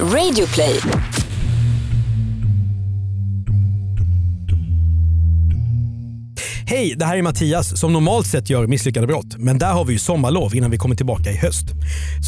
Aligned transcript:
Radioplay. 0.00 0.80
Hej, 6.66 6.94
det 6.96 7.04
här 7.04 7.16
är 7.16 7.22
Mattias 7.22 7.80
som 7.80 7.92
normalt 7.92 8.26
sett 8.26 8.50
gör 8.50 8.66
misslyckade 8.66 9.06
brott. 9.06 9.36
Men 9.38 9.58
där 9.58 9.72
har 9.72 9.84
vi 9.84 9.92
ju 9.92 9.98
sommarlov 9.98 10.56
innan 10.56 10.70
vi 10.70 10.76
kommer 10.78 10.96
tillbaka 10.96 11.30
i 11.30 11.36
höst. 11.36 11.66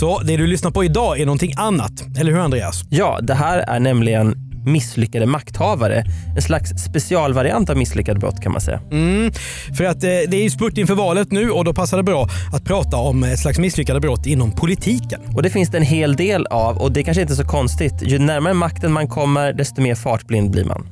Så 0.00 0.18
det 0.18 0.36
du 0.36 0.46
lyssnar 0.46 0.70
på 0.70 0.84
idag 0.84 1.20
är 1.20 1.26
någonting 1.26 1.52
annat. 1.56 1.92
Eller 2.18 2.32
hur 2.32 2.38
Andreas? 2.38 2.84
Ja, 2.90 3.18
det 3.22 3.34
här 3.34 3.58
är 3.58 3.80
nämligen 3.80 4.45
misslyckade 4.66 5.26
makthavare. 5.26 6.04
En 6.36 6.42
slags 6.42 6.70
specialvariant 6.70 7.70
av 7.70 7.76
misslyckade 7.76 8.20
brott 8.20 8.42
kan 8.42 8.52
man 8.52 8.60
säga. 8.60 8.80
Mm, 8.90 9.32
för 9.76 9.84
att 9.84 10.02
eh, 10.02 10.08
det 10.08 10.36
är 10.36 10.42
ju 10.42 10.50
spurt 10.50 10.78
inför 10.78 10.94
valet 10.94 11.32
nu 11.32 11.50
och 11.50 11.64
då 11.64 11.74
passar 11.74 11.96
det 11.96 12.02
bra 12.02 12.28
att 12.52 12.64
prata 12.64 12.96
om 12.96 13.24
ett 13.24 13.38
slags 13.38 13.58
misslyckade 13.58 14.00
brott 14.00 14.26
inom 14.26 14.52
politiken. 14.52 15.20
Och 15.34 15.42
det 15.42 15.50
finns 15.50 15.70
det 15.70 15.78
en 15.78 15.84
hel 15.84 16.16
del 16.16 16.46
av 16.46 16.78
och 16.78 16.92
det 16.92 17.02
kanske 17.02 17.20
inte 17.20 17.32
är 17.32 17.36
så 17.36 17.46
konstigt. 17.46 17.94
Ju 18.02 18.18
närmare 18.18 18.54
makten 18.54 18.92
man 18.92 19.08
kommer, 19.08 19.52
desto 19.52 19.80
mer 19.82 19.94
fartblind 19.94 20.50
blir 20.50 20.64
man. 20.64 20.86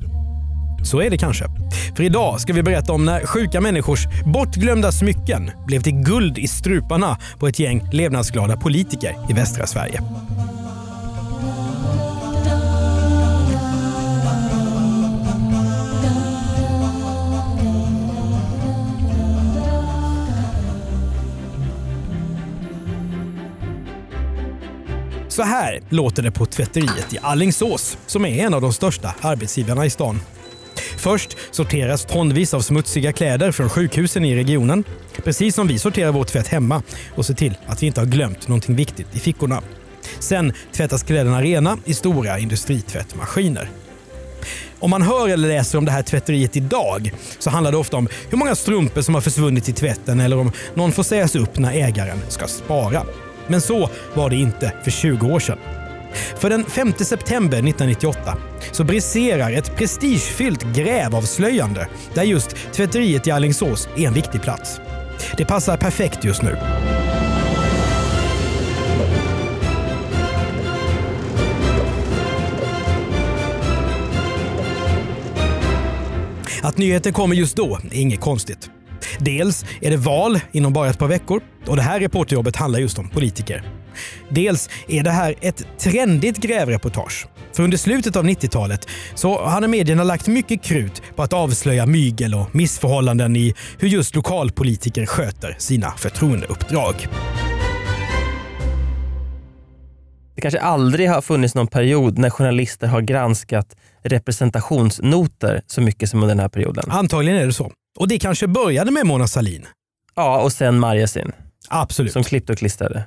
Så 0.85 1.01
är 1.01 1.09
det 1.09 1.17
kanske. 1.17 1.45
För 1.95 2.03
idag 2.03 2.41
ska 2.41 2.53
vi 2.53 2.63
berätta 2.63 2.93
om 2.93 3.05
när 3.05 3.25
sjuka 3.25 3.61
människors 3.61 4.07
bortglömda 4.25 4.91
smycken 4.91 5.51
blev 5.67 5.81
till 5.81 5.93
guld 5.93 6.37
i 6.37 6.47
struparna 6.47 7.17
på 7.39 7.47
ett 7.47 7.59
gäng 7.59 7.89
levnadsglada 7.91 8.57
politiker 8.57 9.15
i 9.29 9.33
västra 9.33 9.67
Sverige. 9.67 10.01
Så 25.35 25.43
här 25.43 25.79
låter 25.89 26.23
det 26.23 26.31
på 26.31 26.45
tvätteriet 26.45 27.13
i 27.13 27.17
Allingsås 27.21 27.97
som 28.05 28.25
är 28.25 28.45
en 28.45 28.53
av 28.53 28.61
de 28.61 28.73
största 28.73 29.15
arbetsgivarna 29.21 29.85
i 29.85 29.89
stan. 29.89 30.21
Först 30.97 31.37
sorteras 31.51 32.05
tonvis 32.05 32.53
av 32.53 32.61
smutsiga 32.61 33.13
kläder 33.13 33.51
från 33.51 33.69
sjukhusen 33.69 34.25
i 34.25 34.35
regionen. 34.35 34.83
Precis 35.23 35.55
som 35.55 35.67
vi 35.67 35.79
sorterar 35.79 36.11
vår 36.11 36.23
tvätt 36.23 36.47
hemma 36.47 36.81
och 37.15 37.25
ser 37.25 37.33
till 37.33 37.57
att 37.67 37.83
vi 37.83 37.87
inte 37.87 38.01
har 38.01 38.05
glömt 38.05 38.47
någonting 38.47 38.75
viktigt 38.75 39.15
i 39.15 39.19
fickorna. 39.19 39.61
Sen 40.19 40.53
tvättas 40.73 41.03
kläderna 41.03 41.41
rena 41.41 41.77
i 41.85 41.93
stora 41.93 42.39
industritvättmaskiner. 42.39 43.69
Om 44.79 44.89
man 44.89 45.01
hör 45.01 45.29
eller 45.29 45.47
läser 45.47 45.77
om 45.77 45.85
det 45.85 45.91
här 45.91 46.03
tvätteriet 46.03 46.57
idag 46.57 47.11
så 47.39 47.49
handlar 47.49 47.71
det 47.71 47.77
ofta 47.77 47.97
om 47.97 48.07
hur 48.29 48.37
många 48.37 48.55
strumpor 48.55 49.01
som 49.01 49.13
har 49.13 49.21
försvunnit 49.21 49.69
i 49.69 49.73
tvätten 49.73 50.19
eller 50.19 50.37
om 50.37 50.51
någon 50.73 50.91
får 50.91 51.03
sägas 51.03 51.35
upp 51.35 51.57
när 51.57 51.71
ägaren 51.71 52.21
ska 52.29 52.47
spara. 52.47 53.01
Men 53.47 53.61
så 53.61 53.89
var 54.13 54.29
det 54.29 54.35
inte 54.35 54.73
för 54.83 54.91
20 54.91 55.27
år 55.27 55.39
sedan. 55.39 55.57
För 56.39 56.49
den 56.49 56.65
5 56.65 56.93
september 56.93 57.57
1998 57.57 58.37
så 58.71 58.83
briserar 58.83 59.51
ett 59.51 59.75
prestigefyllt 59.75 60.63
grävavslöjande 60.63 61.87
där 62.13 62.23
just 62.23 62.55
tvätteriet 62.73 63.27
i 63.27 63.31
Allingsås 63.31 63.89
är 63.97 64.07
en 64.07 64.13
viktig 64.13 64.41
plats. 64.41 64.79
Det 65.37 65.45
passar 65.45 65.77
perfekt 65.77 66.23
just 66.23 66.41
nu. 66.41 66.57
Att 76.63 76.77
nyheten 76.77 77.13
kommer 77.13 77.35
just 77.35 77.55
då 77.55 77.79
är 77.91 77.99
inget 77.99 78.19
konstigt. 78.19 78.69
Dels 79.19 79.65
är 79.81 79.89
det 79.89 79.97
val 79.97 80.39
inom 80.51 80.73
bara 80.73 80.89
ett 80.89 80.99
par 80.99 81.07
veckor 81.07 81.41
och 81.67 81.75
det 81.75 81.81
här 81.81 81.99
reporterjobbet 81.99 82.55
handlar 82.55 82.79
just 82.79 82.99
om 82.99 83.09
politiker. 83.09 83.63
Dels 84.29 84.69
är 84.87 85.03
det 85.03 85.11
här 85.11 85.35
ett 85.41 85.65
trendigt 85.79 86.37
grävreportage. 86.37 87.27
För 87.53 87.63
under 87.63 87.77
slutet 87.77 88.15
av 88.15 88.23
90-talet 88.23 88.87
så 89.15 89.45
hade 89.45 89.67
medierna 89.67 90.03
lagt 90.03 90.27
mycket 90.27 90.63
krut 90.63 91.01
på 91.15 91.23
att 91.23 91.33
avslöja 91.33 91.85
mygel 91.85 92.35
och 92.35 92.55
missförhållanden 92.55 93.35
i 93.35 93.53
hur 93.79 93.87
just 93.87 94.15
lokalpolitiker 94.15 95.05
sköter 95.05 95.55
sina 95.59 95.91
förtroendeuppdrag. 95.91 97.07
Det 100.35 100.41
kanske 100.41 100.59
aldrig 100.59 101.09
har 101.09 101.21
funnits 101.21 101.55
någon 101.55 101.67
period 101.67 102.17
när 102.17 102.29
journalister 102.29 102.87
har 102.87 103.01
granskat 103.01 103.75
representationsnoter 104.03 105.61
så 105.67 105.81
mycket 105.81 106.09
som 106.09 106.23
under 106.23 106.35
den 106.35 106.39
här 106.39 106.49
perioden. 106.49 106.85
Antagligen 106.91 107.39
är 107.41 107.45
det 107.45 107.53
så. 107.53 107.71
Och 107.95 108.07
det 108.07 108.19
kanske 108.19 108.47
började 108.47 108.91
med 108.91 109.05
Mona 109.05 109.27
Sahlin. 109.27 109.67
Ja, 110.15 110.41
och 110.41 110.53
sen 110.53 110.79
Marjasin 110.79 111.31
Absolut. 111.69 112.13
som 112.13 112.23
klippte 112.23 112.51
och 112.53 112.57
klistrade. 112.59 113.05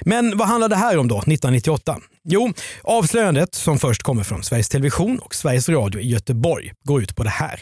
Men 0.00 0.38
vad 0.38 0.48
handlar 0.48 0.68
det 0.68 0.76
här 0.76 0.98
om 0.98 1.08
då, 1.08 1.18
1998? 1.18 1.98
Jo, 2.24 2.52
avslöjandet 2.82 3.54
som 3.54 3.78
först 3.78 4.02
kommer 4.02 4.22
från 4.24 4.42
Sveriges 4.42 4.68
Television 4.68 5.18
och 5.18 5.34
Sveriges 5.34 5.68
Radio 5.68 6.00
i 6.00 6.08
Göteborg 6.08 6.72
går 6.84 7.02
ut 7.02 7.16
på 7.16 7.22
det 7.22 7.30
här. 7.30 7.60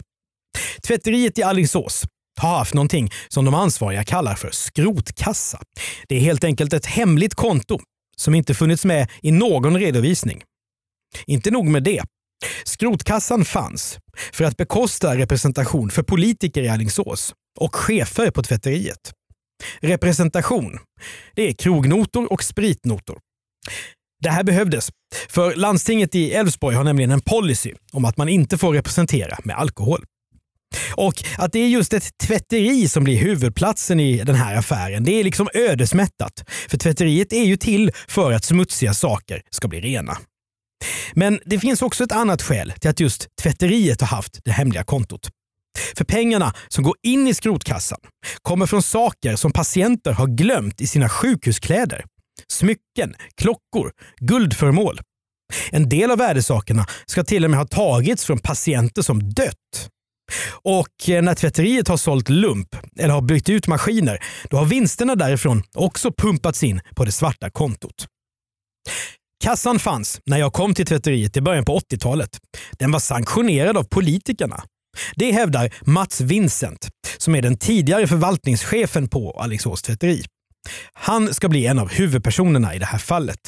Tvätteriet 0.83 1.39
i 1.39 1.43
Alingsås 1.43 2.05
har 2.41 2.59
haft 2.59 2.75
någonting 2.75 3.11
som 3.29 3.45
de 3.45 3.55
ansvariga 3.55 4.05
kallar 4.05 4.35
för 4.35 4.51
skrotkassa. 4.51 5.61
Det 6.09 6.17
är 6.17 6.21
helt 6.21 6.45
enkelt 6.45 6.73
ett 6.73 6.87
hemligt 6.87 7.35
konto 7.35 7.79
som 8.17 8.35
inte 8.35 8.55
funnits 8.55 8.85
med 8.85 9.11
i 9.23 9.31
någon 9.33 9.79
redovisning. 9.79 10.43
Inte 11.27 11.51
nog 11.51 11.67
med 11.67 11.83
det. 11.83 12.03
Skrotkassan 12.65 13.45
fanns 13.45 13.99
för 14.33 14.45
att 14.45 14.57
bekosta 14.57 15.17
representation 15.17 15.91
för 15.91 16.03
politiker 16.03 16.63
i 16.63 16.69
Alingsås 16.69 17.35
och 17.61 17.77
chefer 17.77 18.31
på 18.31 18.43
tvätteriet. 18.43 19.13
Representation, 19.81 20.79
det 21.35 21.43
är 21.49 21.53
krognotor 21.53 22.33
och 22.33 22.43
spritnotor. 22.43 23.19
Det 24.23 24.31
här 24.31 24.45
behövdes, 24.45 24.91
för 25.29 25.55
landstinget 25.55 26.15
i 26.15 26.33
Älvsborg 26.33 26.77
har 26.77 26.85
nämligen 26.85 27.11
en 27.11 27.21
policy 27.21 27.75
om 27.93 28.05
att 28.05 28.17
man 28.17 28.29
inte 28.29 28.59
får 28.59 28.73
representera 28.73 29.39
med 29.45 29.57
alkohol. 29.57 30.05
Och 30.95 31.15
att 31.39 31.53
det 31.53 31.59
är 31.59 31.69
just 31.69 31.93
ett 31.93 32.19
tvätteri 32.19 32.89
som 32.89 33.05
blir 33.05 33.19
huvudplatsen 33.19 34.01
i 34.01 34.25
den 34.25 34.35
här 34.35 34.57
affären, 34.57 35.05
det 35.05 35.13
är 35.13 35.25
liksom 35.25 35.49
ödesmättat. 35.55 36.45
För 36.69 36.79
tvätteriet 36.79 37.33
är 37.33 37.45
ju 37.45 37.57
till 37.57 37.91
för 38.09 38.33
att 38.33 38.45
smutsiga 38.45 38.95
saker 38.95 39.43
ska 39.51 39.69
bli 39.69 39.81
rena. 39.81 40.19
Men 41.15 41.41
det 41.45 41.59
finns 41.59 41.83
också 41.83 42.05
ett 42.05 42.13
annat 42.13 42.43
skäl 42.43 42.73
till 42.81 42.91
att 42.91 43.01
just 43.01 43.27
tvätteriet 43.43 44.01
har 44.01 44.09
haft 44.09 44.39
det 44.45 44.51
hemliga 44.51 44.85
kontot. 44.85 45.31
För 45.97 46.05
pengarna 46.05 46.55
som 46.69 46.85
går 46.85 46.95
in 47.03 47.29
i 47.29 47.35
skrotkassan 47.35 47.99
kommer 48.43 48.67
från 48.67 48.83
saker 48.83 49.37
som 49.37 49.53
patienter 49.53 50.13
har 50.13 50.27
glömt 50.27 50.81
i 50.81 50.87
sina 50.87 51.09
sjukhuskläder. 51.09 52.05
Smycken, 52.49 53.15
klockor, 53.37 53.93
guldföremål. 54.21 55.01
En 55.71 55.89
del 55.89 56.11
av 56.11 56.19
värdesakerna 56.19 56.87
ska 57.07 57.25
till 57.25 57.45
och 57.45 57.51
med 57.51 57.61
ha 57.61 57.67
tagits 57.67 58.25
från 58.25 58.39
patienter 58.39 59.03
som 59.03 59.33
dött. 59.33 59.91
Och 60.51 61.09
eh, 61.09 61.23
när 61.23 61.35
tvätteriet 61.35 61.89
har 61.89 61.97
sålt 61.97 62.29
lump 62.29 62.77
eller 62.99 63.15
har 63.15 63.23
bytt 63.23 63.49
ut 63.49 63.67
maskiner, 63.67 64.19
då 64.51 64.57
har 64.57 64.65
vinsterna 64.65 65.15
därifrån 65.15 65.63
också 65.75 66.13
pumpats 66.13 66.63
in 66.63 66.81
på 66.97 67.05
det 67.05 67.13
svarta 67.13 67.51
kontot. 67.51 68.07
Kassan 69.45 69.79
fanns 69.79 70.21
när 70.27 70.39
jag 70.39 70.53
kom 70.53 70.75
till 70.75 70.87
tvätteriet 70.87 71.37
i 71.37 71.41
början 71.41 71.65
på 71.65 71.79
80-talet. 71.79 72.31
Den 72.79 72.93
var 72.93 73.01
sanktionerad 73.01 73.77
av 73.77 73.85
politikerna. 73.85 74.63
Det 75.17 75.33
hävdar 75.33 75.75
Mats 75.83 76.21
Vincent, 76.21 76.89
som 77.19 77.35
är 77.35 77.43
den 77.43 77.59
tidigare 77.59 78.07
förvaltningschefen 78.07 79.09
på 79.09 79.31
Alingsås 79.31 79.83
tvätteri. 79.83 80.25
Han 80.93 81.35
ska 81.35 81.49
bli 81.49 81.67
en 81.67 81.79
av 81.79 81.89
huvudpersonerna 81.89 82.75
i 82.75 82.79
det 82.79 82.87
här 82.87 82.99
fallet. 82.99 83.41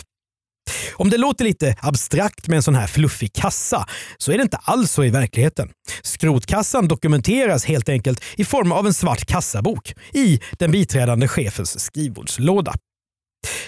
Om 0.94 1.10
det 1.10 1.16
låter 1.16 1.44
lite 1.44 1.76
abstrakt 1.80 2.48
med 2.48 2.56
en 2.56 2.62
sån 2.62 2.74
här 2.74 2.86
fluffig 2.86 3.32
kassa 3.32 3.86
så 4.18 4.32
är 4.32 4.36
det 4.36 4.42
inte 4.42 4.56
alls 4.56 4.92
så 4.92 5.04
i 5.04 5.10
verkligheten. 5.10 5.68
Skrotkassan 6.02 6.88
dokumenteras 6.88 7.64
helt 7.64 7.88
enkelt 7.88 8.24
i 8.36 8.44
form 8.44 8.72
av 8.72 8.86
en 8.86 8.94
svart 8.94 9.24
kassabok 9.24 9.94
i 10.12 10.40
den 10.58 10.70
biträdande 10.70 11.28
chefens 11.28 11.80
skrivbordslåda. 11.80 12.74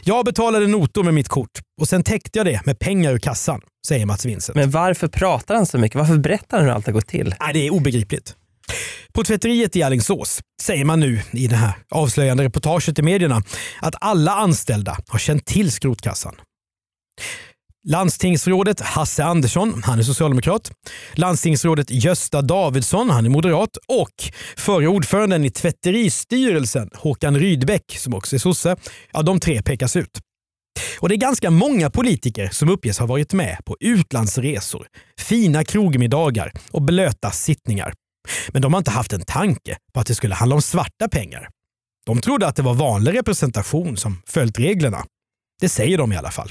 Jag 0.03 0.25
betalade 0.25 0.67
notor 0.67 1.05
med 1.05 1.15
mitt 1.15 1.29
kort 1.29 1.61
och 1.81 1.89
sen 1.89 2.03
täckte 2.03 2.39
jag 2.39 2.47
det 2.47 2.67
med 2.67 2.79
pengar 2.79 3.13
ur 3.13 3.19
kassan, 3.19 3.61
säger 3.87 4.07
Mats 4.07 4.25
Vincent. 4.25 4.57
Men 4.57 4.71
varför 4.71 5.09
pratar 5.09 5.55
han 5.55 5.67
så 5.67 5.79
mycket? 5.79 5.99
Varför 5.99 6.19
berättar 6.19 6.57
han 6.57 6.67
hur 6.67 6.73
allt 6.75 6.87
har 6.87 6.93
gått 6.93 7.09
till? 7.09 7.35
Nej, 7.41 7.53
det 7.53 7.67
är 7.67 7.71
obegripligt. 7.71 8.35
På 9.13 9.25
tvätteriet 9.25 9.77
i 9.77 9.83
Alingsås 9.83 10.41
säger 10.63 10.85
man 10.85 11.01
nu 11.01 11.23
i 11.33 11.47
det 11.47 11.57
här 11.57 11.73
avslöjande 11.91 12.45
reportaget 12.45 12.99
i 12.99 13.03
medierna 13.03 13.43
att 13.81 13.95
alla 14.01 14.33
anställda 14.33 14.97
har 15.09 15.19
känt 15.19 15.47
till 15.47 15.73
skrotkassan. 15.73 16.35
Landstingsrådet 17.89 18.81
Hasse 18.81 19.25
Andersson, 19.25 19.83
han 19.85 19.99
är 19.99 20.03
socialdemokrat. 20.03 20.71
Landstingsrådet 21.15 21.91
Gösta 21.91 22.43
Davidsson, 22.43 23.11
han 23.11 23.27
är 23.27 23.31
moderat. 23.31 23.77
Och 23.89 24.33
förre 24.57 24.89
ordföranden 24.89 25.45
i 25.45 25.51
tvätteristyrelsen, 25.51 26.91
Håkan 26.95 27.39
Rydbeck, 27.39 27.97
som 27.99 28.15
också 28.15 28.37
är 28.37 28.39
sosse. 28.41 28.77
Ja, 29.13 29.23
de 29.23 29.41
tre 29.41 29.63
pekas 29.63 29.97
ut. 29.97 30.21
Och 30.99 31.09
Det 31.09 31.15
är 31.15 31.17
ganska 31.17 31.51
många 31.51 31.91
politiker 31.91 32.49
som 32.53 32.69
uppges 32.69 32.99
ha 32.99 33.07
varit 33.07 33.33
med 33.33 33.59
på 33.65 33.77
utlandsresor, 33.81 34.87
fina 35.19 35.65
krogmiddagar 35.65 36.53
och 36.71 36.83
blöta 36.83 37.31
sittningar. 37.31 37.93
Men 38.49 38.63
de 38.63 38.75
har 38.75 38.79
inte 38.79 38.91
haft 38.91 39.13
en 39.13 39.25
tanke 39.25 39.77
på 39.95 40.01
att 40.01 40.07
det 40.07 40.15
skulle 40.15 40.35
handla 40.35 40.55
om 40.55 40.63
svarta 40.63 41.09
pengar. 41.09 41.49
De 42.07 42.21
trodde 42.21 42.47
att 42.47 42.57
det 42.57 42.63
var 42.63 42.75
vanlig 42.75 43.15
representation 43.19 43.97
som 43.97 44.23
följt 44.27 44.59
reglerna. 44.59 45.05
Det 45.61 45.69
säger 45.69 45.99
de 45.99 46.13
i 46.13 46.17
alla 46.17 46.31
fall. 46.31 46.51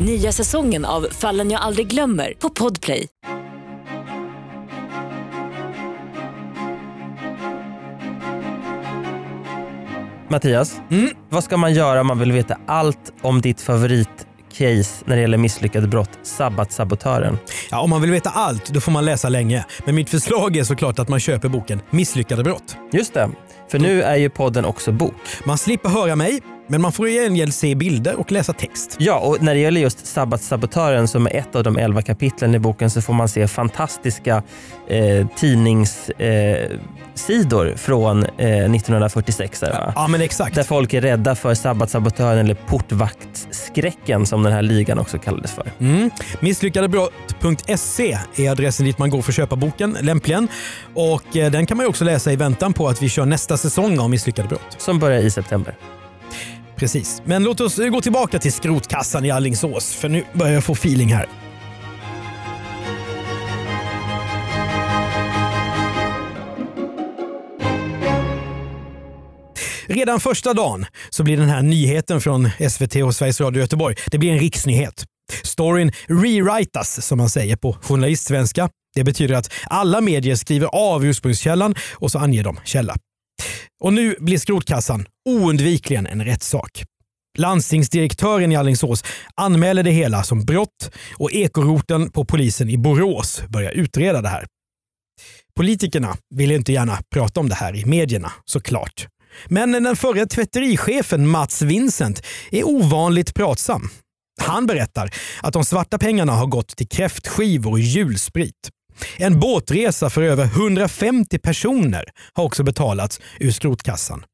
Nya 0.00 0.32
säsongen 0.32 0.84
av 0.84 1.06
Fallen 1.10 1.50
jag 1.50 1.60
aldrig 1.62 1.86
glömmer 1.86 2.34
på 2.38 2.50
Podplay. 2.50 3.06
Mattias, 10.28 10.80
Mm. 10.90 11.10
vad 11.30 11.44
ska 11.44 11.56
man 11.56 11.74
göra 11.74 12.00
om 12.00 12.06
man 12.06 12.18
vill 12.18 12.32
veta 12.32 12.56
allt 12.66 13.12
om 13.22 13.40
ditt 13.40 13.60
favoritcase 13.60 15.04
när 15.04 15.16
det 15.16 15.20
gäller 15.22 15.38
misslyckade 15.38 15.88
brott, 15.88 16.10
sabbatsabotören? 16.22 17.38
Ja, 17.70 17.80
om 17.80 17.90
man 17.90 18.00
vill 18.00 18.10
veta 18.10 18.30
allt, 18.30 18.68
då 18.68 18.80
får 18.80 18.92
man 18.92 19.04
läsa 19.04 19.28
länge. 19.28 19.64
Men 19.84 19.94
mitt 19.94 20.10
förslag 20.10 20.56
är 20.56 20.64
såklart 20.64 20.98
att 20.98 21.08
man 21.08 21.20
köper 21.20 21.48
boken 21.48 21.80
Misslyckade 21.90 22.42
brott. 22.44 22.76
Just 22.92 23.14
det, 23.14 23.30
för 23.70 23.78
nu 23.78 24.02
är 24.02 24.16
ju 24.16 24.30
podden 24.30 24.64
också 24.64 24.92
bok. 24.92 25.14
Man 25.44 25.58
slipper 25.58 25.88
höra 25.88 26.16
mig, 26.16 26.40
men 26.66 26.80
man 26.80 26.92
får 26.92 27.08
i 27.08 27.12
gengäld 27.12 27.54
se 27.54 27.74
bilder 27.74 28.16
och 28.16 28.32
läsa 28.32 28.52
text. 28.52 28.96
Ja, 28.98 29.18
och 29.18 29.42
när 29.42 29.54
det 29.54 29.60
gäller 29.60 29.80
just 29.80 30.06
sabbatssabotören 30.06 31.08
som 31.08 31.26
är 31.26 31.36
ett 31.36 31.56
av 31.56 31.62
de 31.62 31.76
elva 31.76 32.02
kapitlen 32.02 32.54
i 32.54 32.58
boken 32.58 32.90
så 32.90 33.02
får 33.02 33.12
man 33.12 33.28
se 33.28 33.48
fantastiska 33.48 34.42
eh, 34.88 35.26
tidningssidor 35.36 37.68
eh, 37.68 37.74
från 37.76 38.22
eh, 38.22 38.28
1946. 38.28 39.60
Där, 39.60 39.70
va? 39.70 39.92
Ja, 39.96 40.08
men 40.08 40.20
exakt. 40.20 40.54
Där 40.54 40.62
folk 40.62 40.94
är 40.94 41.00
rädda 41.00 41.34
för 41.34 41.54
sabbatssabotören 41.54 42.38
eller 42.38 42.54
portvaktsskräcken 42.54 44.26
som 44.26 44.42
den 44.42 44.52
här 44.52 44.62
ligan 44.62 44.98
också 44.98 45.18
kallades 45.18 45.52
för. 45.52 45.72
Mm. 45.78 46.10
Misslyckadebrott.se 46.40 48.18
är 48.36 48.50
adressen 48.50 48.86
dit 48.86 48.98
man 48.98 49.10
går 49.10 49.22
för 49.22 49.32
att 49.32 49.36
köpa 49.36 49.56
boken, 49.56 49.96
lämpligen. 50.00 50.48
Och 50.94 51.36
eh, 51.36 51.50
Den 51.50 51.66
kan 51.66 51.76
man 51.76 51.84
ju 51.84 51.88
också 51.88 52.04
läsa 52.04 52.32
i 52.32 52.36
väntan 52.36 52.72
på 52.72 52.88
att 52.88 53.02
vi 53.02 53.08
kör 53.08 53.26
nästa 53.26 53.56
säsong 53.56 53.98
av 53.98 54.10
Misslyckade 54.10 54.48
brott. 54.48 54.76
Som 54.78 54.98
börjar 54.98 55.20
i 55.20 55.30
september. 55.30 55.74
Precis. 56.76 57.22
Men 57.24 57.42
låt 57.42 57.60
oss 57.60 57.78
eh, 57.78 57.88
gå 57.88 58.00
tillbaka 58.00 58.38
till 58.38 58.52
skrotkassan 58.52 59.24
i 59.24 59.30
Allingsås, 59.30 59.94
för 59.94 60.08
nu 60.08 60.24
börjar 60.32 60.54
jag 60.54 60.64
få 60.64 60.72
feeling 60.72 61.14
här. 61.14 61.28
Redan 69.88 70.20
första 70.20 70.54
dagen 70.54 70.86
så 71.10 71.24
blir 71.24 71.36
den 71.36 71.48
här 71.48 71.62
nyheten 71.62 72.20
från 72.20 72.50
SVT 72.70 72.96
och 72.96 73.14
Sveriges 73.14 73.40
Radio 73.40 73.60
Göteborg 73.60 73.96
det 74.06 74.18
blir 74.18 74.32
en 74.32 74.38
riksnyhet. 74.38 75.04
Storyn 75.42 75.92
rewritas 76.06 77.06
som 77.06 77.18
man 77.18 77.30
säger 77.30 77.56
på 77.56 77.72
journalistsvenska. 77.72 78.68
Det 78.94 79.04
betyder 79.04 79.34
att 79.34 79.52
alla 79.64 80.00
medier 80.00 80.36
skriver 80.36 80.68
av 80.72 81.04
ursprungskällan 81.04 81.74
och 81.94 82.10
så 82.12 82.18
anger 82.18 82.44
de 82.44 82.60
källa. 82.64 82.96
Och 83.80 83.92
nu 83.92 84.16
blir 84.20 84.38
skrotkassan 84.38 85.06
oundvikligen 85.28 86.06
en 86.06 86.24
rättssak. 86.24 86.84
Landstingsdirektören 87.38 88.52
i 88.52 88.56
Alingsås 88.56 89.04
anmäler 89.34 89.82
det 89.82 89.90
hela 89.90 90.22
som 90.22 90.44
brott 90.44 90.90
och 91.16 91.32
ekoroten 91.32 92.10
på 92.10 92.24
polisen 92.24 92.68
i 92.70 92.78
Borås 92.78 93.42
börjar 93.48 93.70
utreda 93.72 94.22
det 94.22 94.28
här. 94.28 94.46
Politikerna 95.56 96.16
vill 96.34 96.50
inte 96.52 96.72
gärna 96.72 96.98
prata 97.14 97.40
om 97.40 97.48
det 97.48 97.54
här 97.54 97.76
i 97.76 97.84
medierna 97.84 98.32
såklart. 98.44 99.06
Men 99.48 99.72
den 99.72 99.96
förre 99.96 100.26
tvätterichefen 100.26 101.28
Mats 101.28 101.62
Vincent 101.62 102.22
är 102.50 102.68
ovanligt 102.68 103.34
pratsam. 103.34 103.88
Han 104.40 104.66
berättar 104.66 105.10
att 105.42 105.52
de 105.52 105.64
svarta 105.64 105.98
pengarna 105.98 106.32
har 106.32 106.46
gått 106.46 106.76
till 106.76 106.88
kräftskivor 106.88 107.72
och 107.72 107.80
julsprit. 107.80 108.70
En 109.16 109.40
båtresa 109.40 110.10
för 110.10 110.22
över 110.22 110.44
150 110.44 111.38
personer 111.38 112.04
har 112.32 112.44
också 112.44 112.62
betalats 112.62 113.20
ur 113.40 113.50
skrotkassan. 113.50 114.24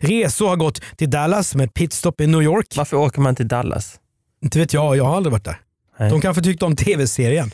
Resor 0.00 0.48
har 0.48 0.56
gått 0.56 0.82
till 0.96 1.10
Dallas 1.10 1.54
med 1.54 1.74
pitstop 1.74 2.20
i 2.20 2.26
New 2.26 2.42
York. 2.42 2.66
Varför 2.76 2.96
åker 2.96 3.20
man 3.20 3.34
till 3.36 3.48
Dallas? 3.48 4.00
Inte 4.42 4.58
vet 4.58 4.72
jag, 4.72 4.96
jag 4.96 5.04
har 5.04 5.16
aldrig 5.16 5.32
varit 5.32 5.44
där. 5.44 5.60
Nej. 5.98 6.10
De 6.10 6.20
kanske 6.20 6.42
tyckte 6.42 6.64
om 6.64 6.76
tv-serien. 6.76 7.50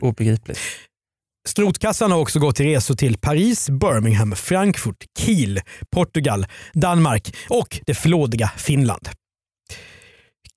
Obegripligt. 0.00 0.58
Skrotkassan 1.48 2.12
har 2.12 2.18
också 2.18 2.38
gått 2.38 2.56
till 2.56 2.66
resor 2.66 2.94
till 2.94 3.18
Paris, 3.18 3.68
Birmingham, 3.70 4.32
Frankfurt, 4.32 5.04
Kiel, 5.18 5.60
Portugal, 5.90 6.46
Danmark 6.74 7.36
och 7.48 7.80
det 7.86 7.94
flådiga 7.94 8.50
Finland. 8.56 9.08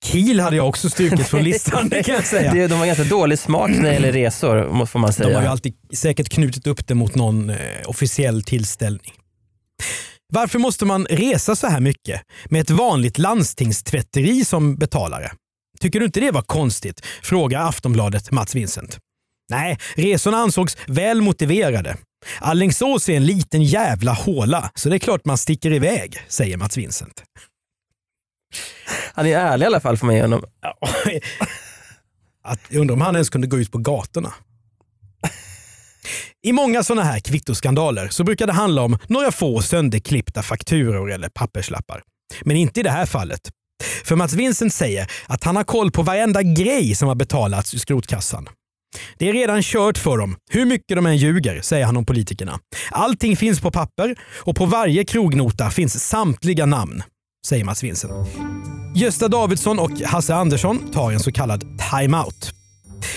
Kiel 0.02 0.40
hade 0.40 0.56
jag 0.56 0.68
också 0.68 0.90
strukit 0.90 1.28
från 1.28 1.42
listan, 1.42 1.88
det 1.88 2.02
kan 2.02 2.14
jag 2.14 2.26
säga. 2.26 2.54
Det, 2.54 2.66
de 2.66 2.74
har 2.74 2.86
ganska 2.86 3.04
dålig 3.04 3.38
smak 3.38 3.70
när 3.70 3.82
det 3.82 3.92
gäller 3.92 4.12
resor 4.12 4.86
får 4.86 4.98
man 4.98 5.12
säga. 5.12 5.28
De 5.28 5.34
har 5.34 5.42
ju 5.42 5.48
alltid 5.48 5.74
säkert 5.94 6.28
knutit 6.28 6.66
upp 6.66 6.86
det 6.86 6.94
mot 6.94 7.14
någon 7.14 7.50
eh, 7.50 7.56
officiell 7.86 8.42
tillställning. 8.42 9.12
Varför 10.32 10.58
måste 10.58 10.84
man 10.84 11.06
resa 11.10 11.56
så 11.56 11.66
här 11.66 11.80
mycket 11.80 12.20
med 12.44 12.60
ett 12.60 12.70
vanligt 12.70 13.18
landstingstvätteri 13.18 14.44
som 14.44 14.76
betalare? 14.76 15.32
Tycker 15.80 15.98
du 16.00 16.06
inte 16.06 16.20
det 16.20 16.30
var 16.30 16.42
konstigt? 16.42 17.06
Frågar 17.22 17.68
Aftonbladet 17.68 18.30
Mats 18.30 18.54
Vincent. 18.54 18.98
Nej, 19.50 19.78
resorna 19.96 20.36
ansågs 20.36 20.76
väl 20.86 21.20
motiverade. 21.20 21.96
Alingsås 22.40 23.08
är 23.08 23.16
en 23.16 23.26
liten 23.26 23.62
jävla 23.62 24.12
håla, 24.12 24.70
så 24.74 24.88
det 24.88 24.96
är 24.96 24.98
klart 24.98 25.24
man 25.24 25.38
sticker 25.38 25.72
iväg, 25.72 26.18
säger 26.28 26.56
Mats 26.56 26.76
Vincent. 26.76 27.22
Han 29.14 29.26
är 29.26 29.38
ärlig 29.38 29.64
i 29.64 29.66
alla 29.66 29.80
fall 29.80 29.96
för 29.96 30.06
mig. 30.06 30.20
Honom. 30.20 30.44
Att, 32.44 32.60
jag 32.68 32.80
undrar 32.80 32.94
om 32.94 33.00
han 33.00 33.14
ens 33.14 33.30
kunde 33.30 33.46
gå 33.46 33.58
ut 33.58 33.72
på 33.72 33.78
gatorna. 33.78 34.32
I 36.42 36.52
många 36.52 36.82
sådana 36.82 37.02
här 37.02 37.20
kvittoskandaler 37.20 38.08
så 38.08 38.24
brukar 38.24 38.46
det 38.46 38.52
handla 38.52 38.82
om 38.82 38.98
några 39.06 39.32
få 39.32 39.62
sönderklippta 39.62 40.42
fakturor 40.42 41.12
eller 41.12 41.28
papperslappar. 41.28 42.02
Men 42.44 42.56
inte 42.56 42.80
i 42.80 42.82
det 42.82 42.90
här 42.90 43.06
fallet. 43.06 43.40
För 44.04 44.16
Mats 44.16 44.32
Vincent 44.32 44.74
säger 44.74 45.10
att 45.26 45.44
han 45.44 45.56
har 45.56 45.64
koll 45.64 45.90
på 45.90 46.02
varenda 46.02 46.42
grej 46.42 46.94
som 46.94 47.08
har 47.08 47.14
betalats 47.14 47.74
ur 47.74 47.78
skrotkassan. 47.78 48.48
Det 49.18 49.28
är 49.28 49.32
redan 49.32 49.62
kört 49.62 49.98
för 49.98 50.18
dem, 50.18 50.36
hur 50.50 50.64
mycket 50.64 50.96
de 50.96 51.06
än 51.06 51.16
ljuger, 51.16 51.60
säger 51.60 51.86
han 51.86 51.96
om 51.96 52.04
politikerna. 52.04 52.58
Allting 52.90 53.36
finns 53.36 53.60
på 53.60 53.70
papper 53.70 54.16
och 54.38 54.56
på 54.56 54.66
varje 54.66 55.04
krognota 55.04 55.70
finns 55.70 56.08
samtliga 56.08 56.66
namn, 56.66 57.02
säger 57.46 57.64
Mats 57.64 57.82
Vincent. 57.82 58.12
Gösta 58.94 59.28
Davidsson 59.28 59.78
och 59.78 59.90
Hasse 60.04 60.34
Andersson 60.34 60.90
tar 60.92 61.12
en 61.12 61.20
så 61.20 61.32
kallad 61.32 61.64
timeout. 61.90 62.54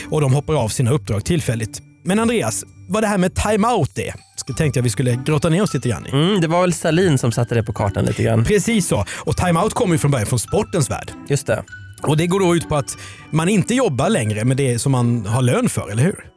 Och 0.10 0.22
de 0.22 0.34
hoppar 0.34 0.54
av 0.54 0.70
sina 0.70 0.92
uppdrag 0.92 1.26
tillfälligt. 1.26 1.82
Men 2.04 2.20
Andreas, 2.20 2.64
vad 2.90 3.04
det 3.04 3.08
här 3.08 3.18
med 3.18 3.36
timeout 3.36 3.98
är, 3.98 4.14
tänkte 4.58 4.80
jag 4.80 4.84
vi 4.84 4.90
skulle 4.90 5.20
grotta 5.26 5.50
ner 5.50 5.64
oss 5.64 5.74
lite 5.74 5.90
grann 5.90 6.08
i. 6.08 6.10
Mm, 6.10 6.42
det 6.42 6.48
var 6.48 6.62
väl 6.62 6.74
Salin 6.74 7.18
som 7.18 7.32
satte 7.32 7.56
det 7.56 7.64
på 7.64 7.74
kartan 7.74 8.06
lite 8.06 8.24
grann. 8.24 8.44
Precis 8.44 8.88
så. 8.88 9.06
Och 9.26 9.38
timeout 9.38 9.74
kommer 9.74 9.94
ju 9.94 9.98
från 9.98 10.12
början 10.12 10.28
från 10.28 10.40
sportens 10.40 10.90
värld. 10.90 11.12
Just 11.30 11.48
det. 11.48 11.64
Och 12.04 12.18
Det 12.18 12.28
går 12.28 12.40
då 12.40 12.56
ut 12.56 12.70
på 12.70 12.76
att 12.76 12.98
man 13.32 13.50
inte 13.50 13.76
jobbar 13.76 14.10
längre 14.10 14.46
med 14.46 14.58
det 14.58 14.80
som 14.80 14.92
man 14.92 15.26
har 15.26 15.42
lön 15.42 15.70
för, 15.70 15.92
eller 15.92 16.04
hur? 16.04 16.35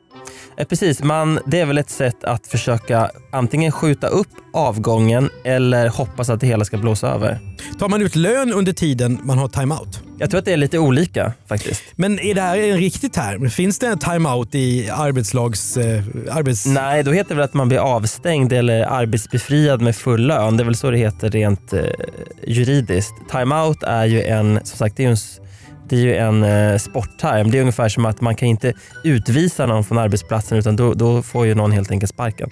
Eh, 0.59 0.67
Precis, 0.67 1.03
man, 1.03 1.39
det 1.47 1.61
är 1.61 1.67
väl 1.67 1.79
ett 1.79 1.91
sätt 1.91 2.25
att 2.25 2.47
försöka 2.47 3.11
antingen 3.33 3.73
skjuta 3.73 4.07
upp 4.07 4.29
avgången 4.53 5.31
eller 5.45 5.89
hoppas 5.89 6.31
att 6.31 6.41
det 6.41 6.47
hela 6.47 6.65
ska 6.65 6.79
blåsa 6.79 7.09
över. 7.09 7.39
Tar 7.79 7.89
man 7.89 8.03
ut 8.03 8.17
lön 8.17 8.53
under 8.53 8.73
tiden 8.73 9.21
man 9.23 9.39
har 9.39 9.49
timeout? 9.49 10.01
Jag 10.19 10.31
tror 10.31 10.39
att 10.39 10.45
det 10.45 10.53
är 10.53 10.57
lite 10.57 10.79
olika 10.79 11.33
faktiskt. 11.49 11.83
Men 11.97 12.19
är 12.19 12.35
det 12.35 12.41
här 12.41 12.59
en 12.59 12.77
riktig 12.77 13.13
term? 13.13 13.51
Finns 13.51 13.79
det 13.79 13.87
en 13.87 13.99
timeout 13.99 14.55
i 14.55 14.91
arbetslags... 14.91 15.77
Eh, 15.77 16.03
arbets... 16.31 16.67
Nej, 16.67 17.03
då 17.03 17.13
heter 17.13 17.29
det 17.29 17.35
väl 17.35 17.45
att 17.45 17.55
man 17.55 17.69
blir 17.69 17.79
avstängd 17.79 18.53
eller 18.53 18.83
arbetsbefriad 18.83 19.83
med 19.83 19.97
full 19.97 20.27
lön. 20.27 20.57
Det 20.57 20.63
är 20.63 20.65
väl 20.65 20.77
så 20.77 20.91
det 20.91 20.99
heter 20.99 21.31
rent 21.31 21.73
eh, 21.73 21.83
juridiskt. 22.47 23.15
Timeout 23.31 23.83
är 23.83 24.05
ju 24.05 24.23
en, 24.23 24.61
som 24.65 24.79
sagt, 24.79 24.97
det 24.97 25.03
är 25.03 25.05
ju 25.05 25.11
en, 25.11 25.48
det 25.89 25.97
är 25.97 26.01
ju 26.01 26.17
en 26.17 26.45
eh, 26.45 26.79
sporttime. 26.79 27.45
Det 27.45 27.59
är 27.59 27.61
ungefär 27.61 27.89
som 27.89 28.07
att 28.07 28.21
man 28.21 28.35
kan 28.35 28.49
inte 28.49 28.73
utvisa 29.05 29.67
någon 29.67 29.85
från 29.85 29.99
arbetsplatsen 29.99 30.59
utan 30.59 30.77
då, 30.77 30.95
då 30.95 31.23
får 31.23 31.47
ju 31.47 31.55
någon 31.55 31.73
helt 31.73 31.91
enkelt 31.91 32.11
sparken. 32.11 32.51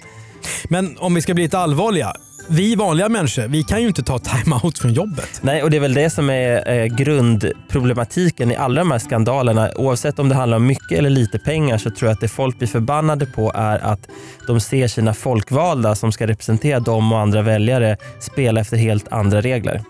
Men 0.69 0.97
om 0.97 1.13
vi 1.13 1.21
ska 1.21 1.33
bli 1.33 1.43
lite 1.43 1.59
allvarliga. 1.59 2.13
Vi 2.49 2.75
vanliga 2.75 3.09
människor, 3.09 3.47
vi 3.47 3.63
kan 3.63 3.81
ju 3.81 3.87
inte 3.87 4.03
ta 4.03 4.19
timeout 4.19 4.79
från 4.79 4.93
jobbet. 4.93 5.39
Nej, 5.41 5.63
och 5.63 5.69
det 5.69 5.77
är 5.77 5.81
väl 5.81 5.93
det 5.93 6.09
som 6.09 6.29
är 6.29 6.69
eh, 6.69 6.85
grundproblematiken 6.85 8.51
i 8.51 8.55
alla 8.55 8.81
de 8.81 8.91
här 8.91 8.99
skandalerna. 8.99 9.71
Oavsett 9.75 10.19
om 10.19 10.29
det 10.29 10.35
handlar 10.35 10.57
om 10.57 10.65
mycket 10.65 10.97
eller 10.97 11.09
lite 11.09 11.39
pengar 11.39 11.77
så 11.77 11.89
tror 11.89 12.07
jag 12.07 12.13
att 12.13 12.21
det 12.21 12.27
folk 12.27 12.57
blir 12.57 12.67
förbannade 12.67 13.25
på 13.25 13.51
är 13.55 13.79
att 13.79 14.07
de 14.47 14.59
ser 14.59 14.87
sina 14.87 15.13
folkvalda 15.13 15.95
som 15.95 16.11
ska 16.11 16.27
representera 16.27 16.79
dem 16.79 17.11
och 17.11 17.19
andra 17.19 17.41
väljare 17.41 17.97
spela 18.19 18.61
efter 18.61 18.77
helt 18.77 19.11
andra 19.11 19.41
regler. 19.41 19.83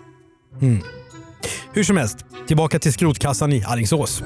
Mm. 0.62 0.80
Hur 1.72 1.84
som 1.84 1.96
helst, 1.96 2.24
tillbaka 2.48 2.78
till 2.78 2.92
skrotkassan 2.92 3.52
i 3.52 3.64
Alingsås. 3.64 4.22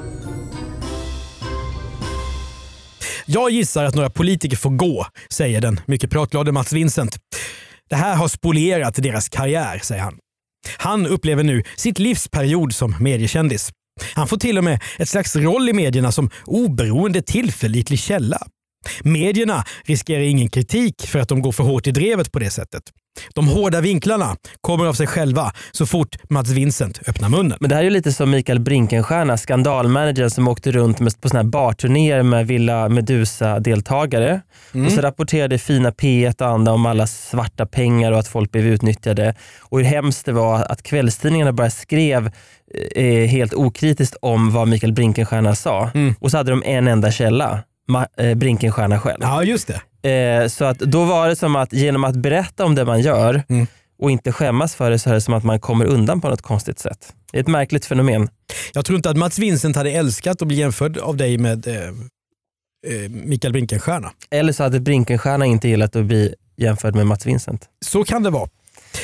Jag 3.27 3.51
gissar 3.51 3.85
att 3.85 3.95
några 3.95 4.11
politiker 4.11 4.57
får 4.57 4.71
gå, 4.71 5.07
säger 5.31 5.61
den 5.61 5.81
mycket 5.87 6.11
pratglade 6.11 6.53
Mats 6.53 6.73
Vincent. 6.73 7.19
Det 7.91 7.97
här 7.97 8.17
har 8.17 8.29
spolierat 8.29 8.95
deras 8.95 9.29
karriär, 9.29 9.81
säger 9.83 10.03
han. 10.03 10.19
Han 10.79 11.07
upplever 11.07 11.43
nu 11.43 11.63
sitt 11.77 11.99
livsperiod 11.99 12.75
som 12.75 12.97
mediekändis. 13.01 13.71
Han 14.15 14.29
får 14.29 14.37
till 14.37 14.59
och 14.59 14.65
med 14.65 14.83
ett 14.99 15.09
slags 15.09 15.37
roll 15.37 15.69
i 15.69 15.73
medierna 15.73 16.13
som 16.13 16.31
oberoende 16.45 17.23
tillförlitlig 17.23 17.99
källa. 17.99 18.47
Medierna 19.03 19.65
riskerar 19.85 20.21
ingen 20.21 20.49
kritik 20.49 21.07
för 21.07 21.19
att 21.19 21.29
de 21.29 21.43
går 21.43 21.53
för 21.53 21.65
hårt 21.65 21.87
i 21.87 21.91
drevet 21.91 22.33
på 22.33 22.39
det 22.39 22.51
sättet. 22.51 22.83
De 23.35 23.49
hårda 23.49 23.81
vinklarna 23.81 24.37
kommer 24.61 24.87
av 24.87 24.95
sig 24.95 25.07
själva 25.07 25.53
så 25.73 25.87
fort 25.87 26.17
Mats 26.29 26.49
Vincent 26.49 27.01
öppnar 27.09 27.29
munnen. 27.29 27.59
Men 27.61 27.69
det 27.71 27.75
här 27.75 27.83
är 27.83 27.85
ju 27.85 27.91
lite 27.91 28.13
som 28.13 28.31
Mikael 28.31 28.61
Brinkenstierna, 28.61 29.37
skandalmanagern 29.37 30.31
som 30.31 30.49
åkte 30.49 30.73
runt 30.73 30.99
på 31.21 31.29
såna 31.29 31.43
här 31.43 31.49
barturnéer 31.49 32.23
med 32.23 32.47
Villa 32.47 32.89
Medusa-deltagare. 32.89 34.41
Mm. 34.75 34.87
Och 34.87 34.93
så 34.93 35.01
rapporterade 35.01 35.59
fina 35.59 35.91
P1 35.91 36.43
och 36.43 36.49
andra 36.49 36.73
om 36.73 36.87
alla 36.87 37.07
svarta 37.07 37.67
pengar 37.67 38.13
och 38.13 38.19
att 38.19 38.29
folk 38.29 38.53
blev 38.53 38.67
utnyttjade. 38.67 39.35
Och 39.61 39.79
hur 39.79 39.87
hemskt 39.87 40.27
det 40.27 40.33
var 40.33 40.73
att 40.73 40.83
kvällstidningarna 40.83 41.53
bara 41.53 41.71
skrev 41.71 42.31
eh, 42.95 43.05
helt 43.05 43.55
okritiskt 43.55 44.17
om 44.23 44.53
vad 44.53 44.69
Mikael 44.69 44.93
Brinkenstierna 44.93 45.55
sa. 45.55 45.91
Mm. 45.95 46.15
Och 46.21 46.31
så 46.31 46.37
hade 46.37 46.51
de 46.51 46.63
en 46.67 46.89
enda 46.89 47.11
källa, 47.11 47.63
Brinkenstierna 48.37 49.01
själv. 49.01 49.19
Ja, 49.21 49.43
just 49.45 49.71
det. 50.03 50.11
Eh, 50.43 50.49
så 50.49 50.65
att 50.65 50.79
då 50.79 51.05
var 51.05 51.29
det 51.29 51.37
som 51.37 51.57
att 51.57 51.73
genom 51.73 52.05
att 52.05 52.17
berätta 52.17 52.65
om 52.65 52.75
det 52.75 52.85
man 52.85 53.01
gör 53.01 53.43
Mm. 53.49 53.67
och 53.99 54.11
inte 54.11 54.33
skämmas 54.33 54.75
för 54.75 54.91
det 54.91 54.99
så 54.99 55.11
är 55.11 55.15
det 55.15 55.21
som 55.21 55.35
att 55.35 55.45
man 55.45 55.61
kommer 55.61 55.85
undan 55.85 56.21
på 56.21 56.29
något 56.29 56.43
konstigt 56.43 56.79
sätt. 56.79 57.13
Det 57.33 57.39
är 57.39 57.43
ett 57.43 57.49
märkligt 57.49 57.85
fenomen. 57.85 58.29
Jag 58.73 58.85
tror 58.85 58.97
inte 58.97 59.11
att 59.11 59.17
Mats 59.17 59.39
Vincent 59.39 59.77
hade 59.77 59.91
älskat 59.91 60.43
att 60.43 60.49
bli 60.49 60.57
jämförd 60.57 60.99
av 60.99 61.17
dig 61.17 61.39
med 61.39 61.67
eh, 61.67 61.75
eh, 61.85 63.11
Mikael 63.11 63.53
Brinkenstierna. 63.53 64.13
Eller 64.31 64.53
så 64.53 64.63
hade 64.63 64.81
Brinkenstierna 64.81 65.47
inte 65.47 65.69
gillat 65.69 65.97
att 65.97 66.05
bli 66.05 66.35
jämförd 66.57 66.95
med 66.95 67.07
Mats 67.07 67.27
Vincent. 67.27 67.69
Så 67.85 68.05
kan 68.05 68.23
det 68.23 68.31
vara. 68.31 68.49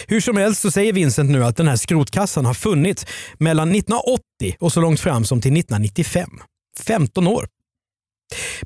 Hur 0.06 0.20
som 0.20 0.37
helst 0.37 0.61
så 0.61 0.70
säger 0.70 0.92
Vincent 0.92 1.30
nu 1.30 1.44
att 1.44 1.56
den 1.56 1.68
här 1.68 1.76
skrotkassan 1.76 2.44
har 2.47 2.54
funnits 2.54 3.06
mellan 3.38 3.68
1980 3.75 4.23
och 4.61 4.73
så 4.73 4.80
långt 4.80 5.00
fram 5.00 5.25
som 5.25 5.40
till 5.40 5.52
1995. 5.52 6.30
15 6.87 7.26
år. 7.26 7.49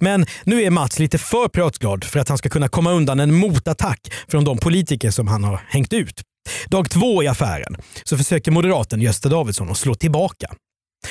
Men 0.00 0.26
nu 0.44 0.62
är 0.62 0.70
Mats 0.70 0.98
lite 0.98 1.18
för 1.18 1.48
pratglad 1.48 2.04
för 2.04 2.20
att 2.20 2.28
han 2.28 2.38
ska 2.38 2.48
kunna 2.48 2.68
komma 2.68 2.92
undan 2.92 3.20
en 3.20 3.34
motattack 3.34 4.12
från 4.28 4.44
de 4.44 4.58
politiker 4.58 5.10
som 5.10 5.28
han 5.28 5.44
har 5.44 5.60
hängt 5.68 5.92
ut. 5.92 6.22
Dag 6.66 6.90
två 6.90 7.22
i 7.22 7.28
affären 7.28 7.76
så 8.04 8.16
försöker 8.16 8.50
moderaten 8.50 9.00
Gösta 9.00 9.28
Davidsson 9.28 9.70
att 9.70 9.78
slå 9.78 9.94
tillbaka. 9.94 10.54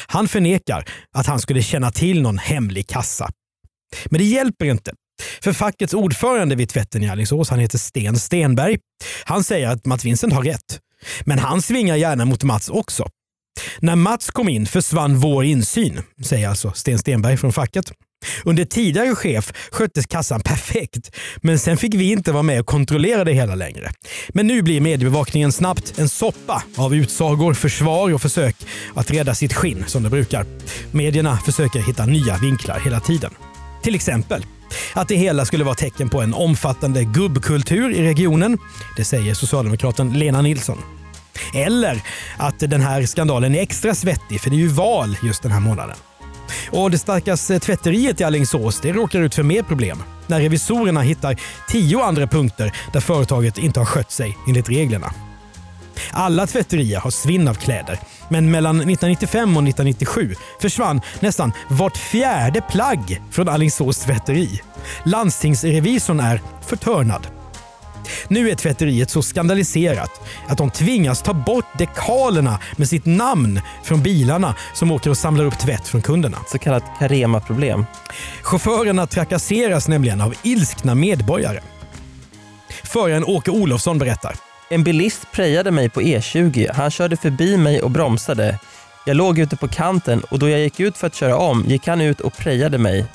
Han 0.07 0.27
förnekar 0.27 0.85
att 1.17 1.25
han 1.25 1.39
skulle 1.39 1.61
känna 1.61 1.91
till 1.91 2.21
någon 2.21 2.37
hemlig 2.37 2.87
kassa. 2.87 3.29
Men 4.05 4.17
det 4.17 4.25
hjälper 4.25 4.65
inte. 4.65 4.93
För 5.41 5.53
fackets 5.53 5.93
ordförande 5.93 6.55
vid 6.55 6.69
tvätten 6.69 7.03
i 7.03 7.09
Alingsås, 7.09 7.49
han 7.49 7.59
heter 7.59 7.77
Sten 7.77 8.19
Stenberg. 8.19 8.77
Han 9.23 9.43
säger 9.43 9.67
att 9.67 9.85
Mats 9.85 10.05
Vincent 10.05 10.33
har 10.33 10.43
rätt. 10.43 10.79
Men 11.25 11.39
han 11.39 11.61
svingar 11.61 11.95
gärna 11.95 12.25
mot 12.25 12.43
Mats 12.43 12.69
också. 12.69 13.07
När 13.79 13.95
Mats 13.95 14.31
kom 14.31 14.49
in 14.49 14.65
försvann 14.65 15.17
vår 15.17 15.45
insyn, 15.45 16.01
säger 16.25 16.49
alltså 16.49 16.71
Sten 16.71 16.99
Stenberg 16.99 17.37
från 17.37 17.53
facket. 17.53 17.91
Under 18.45 18.65
tidigare 18.65 19.15
chef 19.15 19.53
sköttes 19.71 20.05
kassan 20.05 20.41
perfekt, 20.41 21.15
men 21.41 21.59
sen 21.59 21.77
fick 21.77 21.93
vi 21.93 22.11
inte 22.11 22.31
vara 22.31 22.43
med 22.43 22.59
och 22.59 22.65
kontrollera 22.65 23.23
det 23.23 23.33
hela 23.33 23.55
längre. 23.55 23.91
Men 24.29 24.47
nu 24.47 24.61
blir 24.61 24.81
mediebevakningen 24.81 25.51
snabbt 25.51 25.99
en 25.99 26.09
soppa 26.09 26.63
av 26.75 26.95
utsagor, 26.95 27.53
försvar 27.53 28.13
och 28.13 28.21
försök 28.21 28.55
att 28.95 29.11
rädda 29.11 29.35
sitt 29.35 29.53
skinn 29.53 29.83
som 29.87 30.03
det 30.03 30.09
brukar. 30.09 30.45
Medierna 30.91 31.37
försöker 31.37 31.79
hitta 31.79 32.05
nya 32.05 32.37
vinklar 32.37 32.79
hela 32.79 32.99
tiden. 32.99 33.31
Till 33.83 33.95
exempel 33.95 34.45
att 34.93 35.07
det 35.07 35.15
hela 35.15 35.45
skulle 35.45 35.63
vara 35.63 35.75
tecken 35.75 36.09
på 36.09 36.21
en 36.21 36.33
omfattande 36.33 37.03
gubbkultur 37.03 37.91
i 37.91 38.03
regionen. 38.03 38.57
Det 38.97 39.05
säger 39.05 39.33
socialdemokraten 39.33 40.13
Lena 40.13 40.41
Nilsson. 40.41 40.77
Eller 41.55 42.01
att 42.37 42.59
den 42.59 42.81
här 42.81 43.05
skandalen 43.05 43.55
är 43.55 43.61
extra 43.61 43.95
svettig 43.95 44.41
för 44.41 44.49
det 44.49 44.55
är 44.55 44.59
ju 44.59 44.67
val 44.67 45.17
just 45.23 45.43
den 45.43 45.51
här 45.51 45.59
månaden. 45.59 45.95
Och 46.71 46.91
det 46.91 46.97
stackars 46.97 47.51
eh, 47.51 47.59
tvätteriet 47.59 48.21
i 48.21 48.23
Alingsås 48.23 48.79
det 48.81 48.91
råkar 48.91 49.19
ut 49.19 49.35
för 49.35 49.43
mer 49.43 49.63
problem 49.63 50.03
när 50.27 50.39
revisorerna 50.39 51.01
hittar 51.01 51.39
tio 51.69 52.03
andra 52.03 52.27
punkter 52.27 52.71
där 52.93 52.99
företaget 52.99 53.57
inte 53.57 53.79
har 53.79 53.85
skött 53.85 54.11
sig 54.11 54.37
enligt 54.47 54.69
reglerna. 54.69 55.13
Alla 56.11 56.47
tvätterier 56.47 56.99
har 56.99 57.11
svinn 57.11 57.47
av 57.47 57.53
kläder, 57.53 57.99
men 58.29 58.51
mellan 58.51 58.75
1995 58.75 59.57
och 59.57 59.63
1997 59.63 60.35
försvann 60.61 61.01
nästan 61.19 61.51
vart 61.69 61.97
fjärde 61.97 62.61
plagg 62.61 63.21
från 63.31 63.49
Alingsås 63.49 63.99
tvätteri. 63.99 64.61
Landstingsrevisorn 65.05 66.19
är 66.19 66.41
förtörnad. 66.67 67.40
Nu 68.27 68.49
är 68.49 68.55
tvätteriet 68.55 69.09
så 69.09 69.21
skandaliserat 69.21 70.21
att 70.47 70.57
de 70.57 70.69
tvingas 70.69 71.21
ta 71.21 71.33
bort 71.33 71.77
dekalerna 71.77 72.59
med 72.75 72.89
sitt 72.89 73.05
namn 73.05 73.61
från 73.83 74.03
bilarna 74.03 74.55
som 74.73 74.91
åker 74.91 75.09
och 75.09 75.17
samlar 75.17 75.45
upp 75.45 75.59
tvätt 75.59 75.87
från 75.87 76.01
kunderna. 76.01 76.37
Så 76.47 76.57
kallat 76.57 76.83
Carema-problem. 76.99 77.85
Chaufförerna 78.41 79.07
trakasseras 79.07 79.87
nämligen 79.87 80.21
av 80.21 80.33
ilskna 80.43 80.95
medborgare. 80.95 81.59
Föraren 82.83 83.25
Åke 83.25 83.51
Olofsson 83.51 83.97
berättar. 83.97 84.35
En 84.69 84.83
bilist 84.83 85.27
prejade 85.31 85.71
mig 85.71 85.89
på 85.89 86.01
E20. 86.01 86.73
Han 86.73 86.91
körde 86.91 87.17
förbi 87.17 87.57
mig 87.57 87.81
och 87.81 87.91
bromsade. 87.91 88.59
Jag 89.05 89.17
låg 89.17 89.39
ute 89.39 89.55
på 89.55 89.67
kanten 89.67 90.23
och 90.29 90.39
då 90.39 90.49
jag 90.49 90.59
gick 90.59 90.79
ut 90.79 90.97
för 90.97 91.07
att 91.07 91.15
köra 91.15 91.37
om 91.37 91.65
gick 91.67 91.87
han 91.87 92.01
ut 92.01 92.21
och 92.21 92.37
prejade 92.37 92.77
mig. 92.77 93.05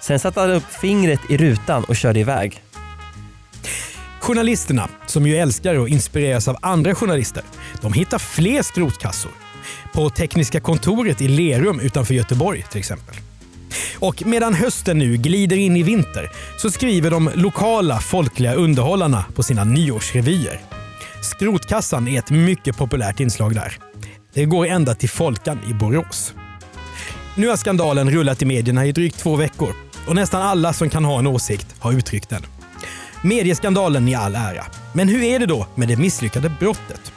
Sen 0.00 0.18
satte 0.18 0.40
han 0.40 0.50
upp 0.50 0.72
fingret 0.72 1.20
i 1.28 1.36
rutan 1.36 1.84
och 1.84 1.96
körde 1.96 2.20
iväg. 2.20 2.62
Journalisterna, 4.30 4.88
som 5.06 5.26
ju 5.26 5.36
älskar 5.36 5.74
och 5.74 5.88
inspireras 5.88 6.48
av 6.48 6.56
andra 6.62 6.94
journalister, 6.94 7.42
de 7.80 7.92
hittar 7.92 8.18
fler 8.18 8.62
skrotkassor. 8.62 9.30
På 9.92 10.10
Tekniska 10.10 10.60
kontoret 10.60 11.20
i 11.20 11.28
Lerum 11.28 11.80
utanför 11.80 12.14
Göteborg 12.14 12.64
till 12.70 12.78
exempel. 12.78 13.14
Och 13.98 14.26
medan 14.26 14.54
hösten 14.54 14.98
nu 14.98 15.16
glider 15.16 15.56
in 15.56 15.76
i 15.76 15.82
vinter 15.82 16.30
så 16.58 16.70
skriver 16.70 17.10
de 17.10 17.30
lokala 17.34 18.00
folkliga 18.00 18.54
underhållarna 18.54 19.24
på 19.34 19.42
sina 19.42 19.64
nyårsrevyer. 19.64 20.60
Skrotkassan 21.22 22.08
är 22.08 22.18
ett 22.18 22.30
mycket 22.30 22.76
populärt 22.76 23.20
inslag 23.20 23.54
där. 23.54 23.78
Det 24.34 24.44
går 24.44 24.66
ända 24.66 24.94
till 24.94 25.10
Folkan 25.10 25.58
i 25.70 25.74
Borås. 25.74 26.34
Nu 27.34 27.48
har 27.48 27.56
skandalen 27.56 28.10
rullat 28.10 28.42
i 28.42 28.44
medierna 28.44 28.86
i 28.86 28.92
drygt 28.92 29.18
två 29.18 29.36
veckor 29.36 29.74
och 30.06 30.14
nästan 30.14 30.42
alla 30.42 30.72
som 30.72 30.90
kan 30.90 31.04
ha 31.04 31.18
en 31.18 31.26
åsikt 31.26 31.66
har 31.78 31.92
uttryckt 31.92 32.28
den. 32.28 32.42
Medieskandalen 33.24 34.08
i 34.08 34.14
all 34.14 34.34
ära. 34.34 34.64
Men 34.94 35.08
hur 35.08 35.22
är 35.22 35.38
det 35.38 35.46
då 35.46 35.66
med 35.74 35.88
det 35.88 35.96
misslyckade 35.96 36.52
brottet? 36.60 37.12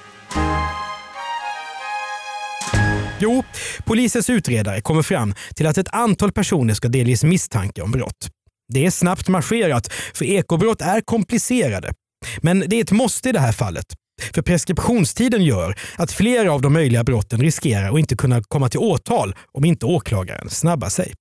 Jo, 3.20 3.44
polisens 3.86 4.30
utredare 4.30 4.82
kommer 4.82 5.02
fram 5.02 5.36
till 5.56 5.68
att 5.68 5.78
ett 5.78 5.94
antal 5.94 6.32
personer 6.32 6.74
ska 6.74 6.88
delges 6.88 7.24
misstanke 7.24 7.82
om 7.82 7.92
brott. 7.92 8.30
Det 8.74 8.86
är 8.86 8.92
snabbt 8.92 9.28
marscherat, 9.28 9.94
för 10.14 10.26
ekobrott 10.26 10.82
är 10.82 11.02
komplicerade. 11.02 11.94
Men 12.42 12.64
det 12.68 12.76
är 12.76 12.84
ett 12.84 12.92
måste 12.92 13.30
i 13.30 13.32
det 13.32 13.40
här 13.40 13.52
fallet. 13.52 13.86
För 14.34 14.42
preskriptionstiden 14.42 15.44
gör 15.44 15.76
att 15.96 16.12
flera 16.12 16.54
av 16.54 16.62
de 16.62 16.74
möjliga 16.74 17.04
brotten 17.04 17.42
riskerar 17.42 17.94
att 17.94 18.00
inte 18.00 18.16
kunna 18.16 18.44
komma 18.44 18.70
till 18.70 18.80
åtal 18.80 19.36
om 19.52 19.66
inte 19.66 19.86
åklagaren 19.86 20.50
snabbar 20.50 20.90
sig. 20.90 21.14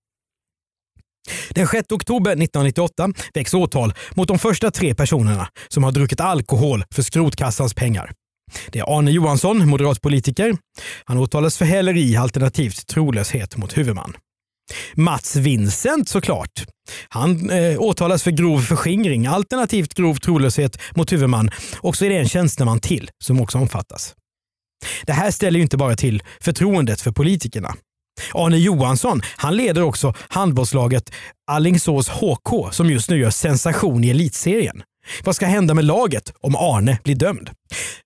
Den 1.50 1.66
6 1.66 1.92
oktober 1.92 2.30
1998 2.30 3.12
väcks 3.34 3.54
åtal 3.54 3.94
mot 4.14 4.28
de 4.28 4.38
första 4.38 4.70
tre 4.70 4.94
personerna 4.94 5.48
som 5.68 5.84
har 5.84 5.92
druckit 5.92 6.20
alkohol 6.20 6.84
för 6.94 7.02
skrotkassans 7.02 7.74
pengar. 7.74 8.12
Det 8.70 8.78
är 8.78 8.98
Arne 8.98 9.10
Johansson, 9.10 9.68
moderatpolitiker. 9.68 10.56
Han 11.04 11.18
åtalas 11.18 11.58
för 11.58 11.64
häleri 11.64 12.16
alternativt 12.16 12.86
trolöshet 12.86 13.56
mot 13.56 13.78
huvudman. 13.78 14.16
Mats 14.94 15.36
Vincent 15.36 16.08
såklart. 16.08 16.64
Han 17.08 17.50
eh, 17.50 17.80
åtalas 17.80 18.22
för 18.22 18.30
grov 18.30 18.60
förskingring 18.60 19.26
alternativt 19.26 19.94
grov 19.94 20.14
trolöshet 20.14 20.78
mot 20.96 21.12
huvudman 21.12 21.50
och 21.76 21.96
så 21.96 22.04
är 22.04 22.10
det 22.10 22.16
en 22.16 22.28
tjänsteman 22.28 22.80
till 22.80 23.10
som 23.24 23.40
också 23.40 23.58
omfattas. 23.58 24.14
Det 25.06 25.12
här 25.12 25.30
ställer 25.30 25.58
ju 25.58 25.62
inte 25.62 25.76
bara 25.76 25.96
till 25.96 26.22
förtroendet 26.40 27.00
för 27.00 27.12
politikerna. 27.12 27.74
Arne 28.34 28.58
Johansson 28.58 29.22
han 29.36 29.56
leder 29.56 29.82
också 29.82 30.14
handbollslaget 30.28 31.12
Allingsås 31.50 32.08
HK 32.08 32.72
som 32.72 32.90
just 32.90 33.10
nu 33.10 33.18
gör 33.18 33.30
sensation 33.30 34.04
i 34.04 34.10
elitserien. 34.10 34.82
Vad 35.24 35.36
ska 35.36 35.46
hända 35.46 35.74
med 35.74 35.84
laget 35.84 36.32
om 36.40 36.56
Arne 36.56 36.98
blir 37.04 37.14
dömd? 37.14 37.50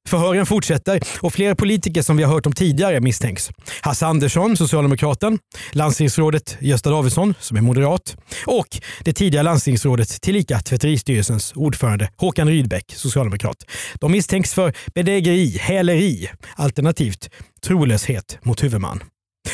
Förhören 0.09 0.47
fortsätter 0.47 1.01
och 1.21 1.33
fler 1.33 1.55
politiker 1.55 2.03
som 2.03 2.17
vi 2.17 2.23
har 2.23 2.33
hört 2.33 2.47
om 2.47 2.53
tidigare 2.53 3.01
misstänks. 3.01 3.51
Hasse 3.81 4.07
Andersson, 4.07 4.57
Socialdemokraten, 4.57 5.39
landstingsrådet 5.73 6.57
Gösta 6.61 6.91
Davidsson, 6.91 7.35
som 7.41 7.57
är 7.57 7.61
moderat 7.61 8.17
och 8.47 8.81
det 9.05 9.13
tidigare 9.13 9.45
landstingsrådet 9.45 10.23
tillika 10.23 10.59
tvätteristyrelsens 10.59 11.53
ordförande 11.57 12.11
Håkan 12.17 12.49
Rydbeck, 12.49 12.93
socialdemokrat. 12.97 13.57
De 14.01 14.13
misstänks 14.13 14.55
för 14.55 14.73
bedrägeri, 14.95 15.59
häleri 15.61 16.29
alternativt 16.57 17.31
trolöshet 17.63 18.39
mot 18.43 18.63
huvudman. 18.63 19.01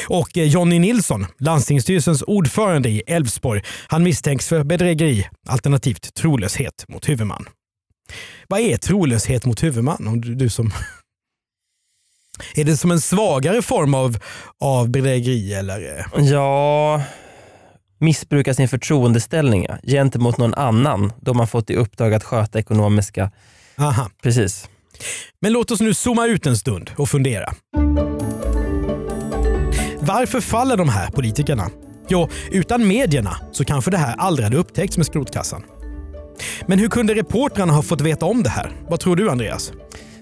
Och 0.08 0.38
eh, 0.38 0.44
Jonny 0.44 0.78
Nilsson, 0.78 1.26
landstingsstyrelsens 1.38 2.22
ordförande 2.22 2.88
i 2.88 3.02
Älvsborg, 3.06 3.62
han 3.86 4.02
misstänks 4.02 4.48
för 4.48 4.64
bedrägeri 4.64 5.28
alternativt 5.48 6.14
trolöshet 6.14 6.84
mot 6.88 7.08
huvudman. 7.08 7.46
Vad 8.48 8.60
är 8.60 8.76
trolöshet 8.76 9.44
mot 9.44 9.62
huvudman? 9.62 10.08
Om 10.08 10.20
du, 10.20 10.34
du 10.34 10.48
som 10.48 10.70
är 12.54 12.64
det 12.64 12.76
som 12.76 12.90
en 12.90 13.00
svagare 13.00 13.62
form 13.62 13.94
av, 13.94 14.18
av 14.60 14.90
bedrägeri? 14.90 15.54
Eller? 15.54 16.06
Ja, 16.16 17.02
missbruka 17.98 18.54
sin 18.54 18.68
förtroendeställning 18.68 19.66
gentemot 19.82 20.38
någon 20.38 20.54
annan 20.54 21.12
då 21.20 21.34
man 21.34 21.48
fått 21.48 21.70
i 21.70 21.76
uppdrag 21.76 22.14
att 22.14 22.24
sköta 22.24 22.58
ekonomiska... 22.58 23.30
Aha. 23.78 24.10
Precis. 24.22 24.68
Men 25.40 25.52
låt 25.52 25.70
oss 25.70 25.80
nu 25.80 25.94
zooma 25.94 26.26
ut 26.26 26.46
en 26.46 26.56
stund 26.56 26.90
och 26.96 27.08
fundera. 27.08 27.52
Varför 30.06 30.40
faller 30.40 30.76
de 30.76 30.88
här 30.88 31.10
politikerna? 31.10 31.70
Jo, 32.08 32.28
utan 32.50 32.88
medierna 32.88 33.36
så 33.52 33.64
kanske 33.64 33.90
det 33.90 33.96
här 33.96 34.14
aldrig 34.18 34.44
hade 34.44 34.56
upptäckts 34.56 34.96
med 34.96 35.06
skrotkassan. 35.06 35.62
Men 36.66 36.78
hur 36.78 36.88
kunde 36.88 37.14
reportrarna 37.14 37.72
ha 37.72 37.82
fått 37.82 38.00
veta 38.00 38.26
om 38.26 38.42
det 38.42 38.50
här? 38.50 38.72
Vad 38.88 39.00
tror 39.00 39.16
du 39.16 39.30
Andreas? 39.30 39.72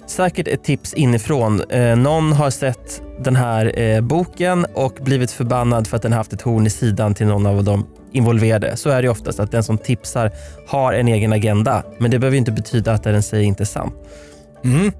Säkert 0.06 0.48
ett 0.48 0.64
tips 0.64 0.94
inifrån. 0.94 1.60
Eh, 1.70 1.96
någon 1.96 2.32
har 2.32 2.50
sett 2.50 3.02
den 3.24 3.36
här 3.36 3.80
eh, 3.80 4.00
boken 4.00 4.66
och 4.74 4.98
blivit 5.00 5.30
förbannad 5.30 5.86
för 5.86 5.96
att 5.96 6.02
den 6.02 6.12
haft 6.12 6.32
ett 6.32 6.42
horn 6.42 6.66
i 6.66 6.70
sidan 6.70 7.14
till 7.14 7.26
någon 7.26 7.46
av 7.46 7.64
de 7.64 7.86
involverade. 8.12 8.76
Så 8.76 8.90
är 8.90 9.02
det 9.02 9.08
oftast 9.08 9.40
att 9.40 9.50
den 9.52 9.64
som 9.64 9.78
tipsar 9.78 10.30
har 10.68 10.92
en 10.92 11.08
egen 11.08 11.32
agenda. 11.32 11.82
Men 11.98 12.10
det 12.10 12.18
behöver 12.18 12.38
inte 12.38 12.52
betyda 12.52 12.92
att 12.92 13.02
det 13.02 13.12
den 13.12 13.22
säger 13.22 13.44
inte 13.44 13.62
är 13.62 13.64
sant. 13.64 13.94
Mm. 14.64 14.92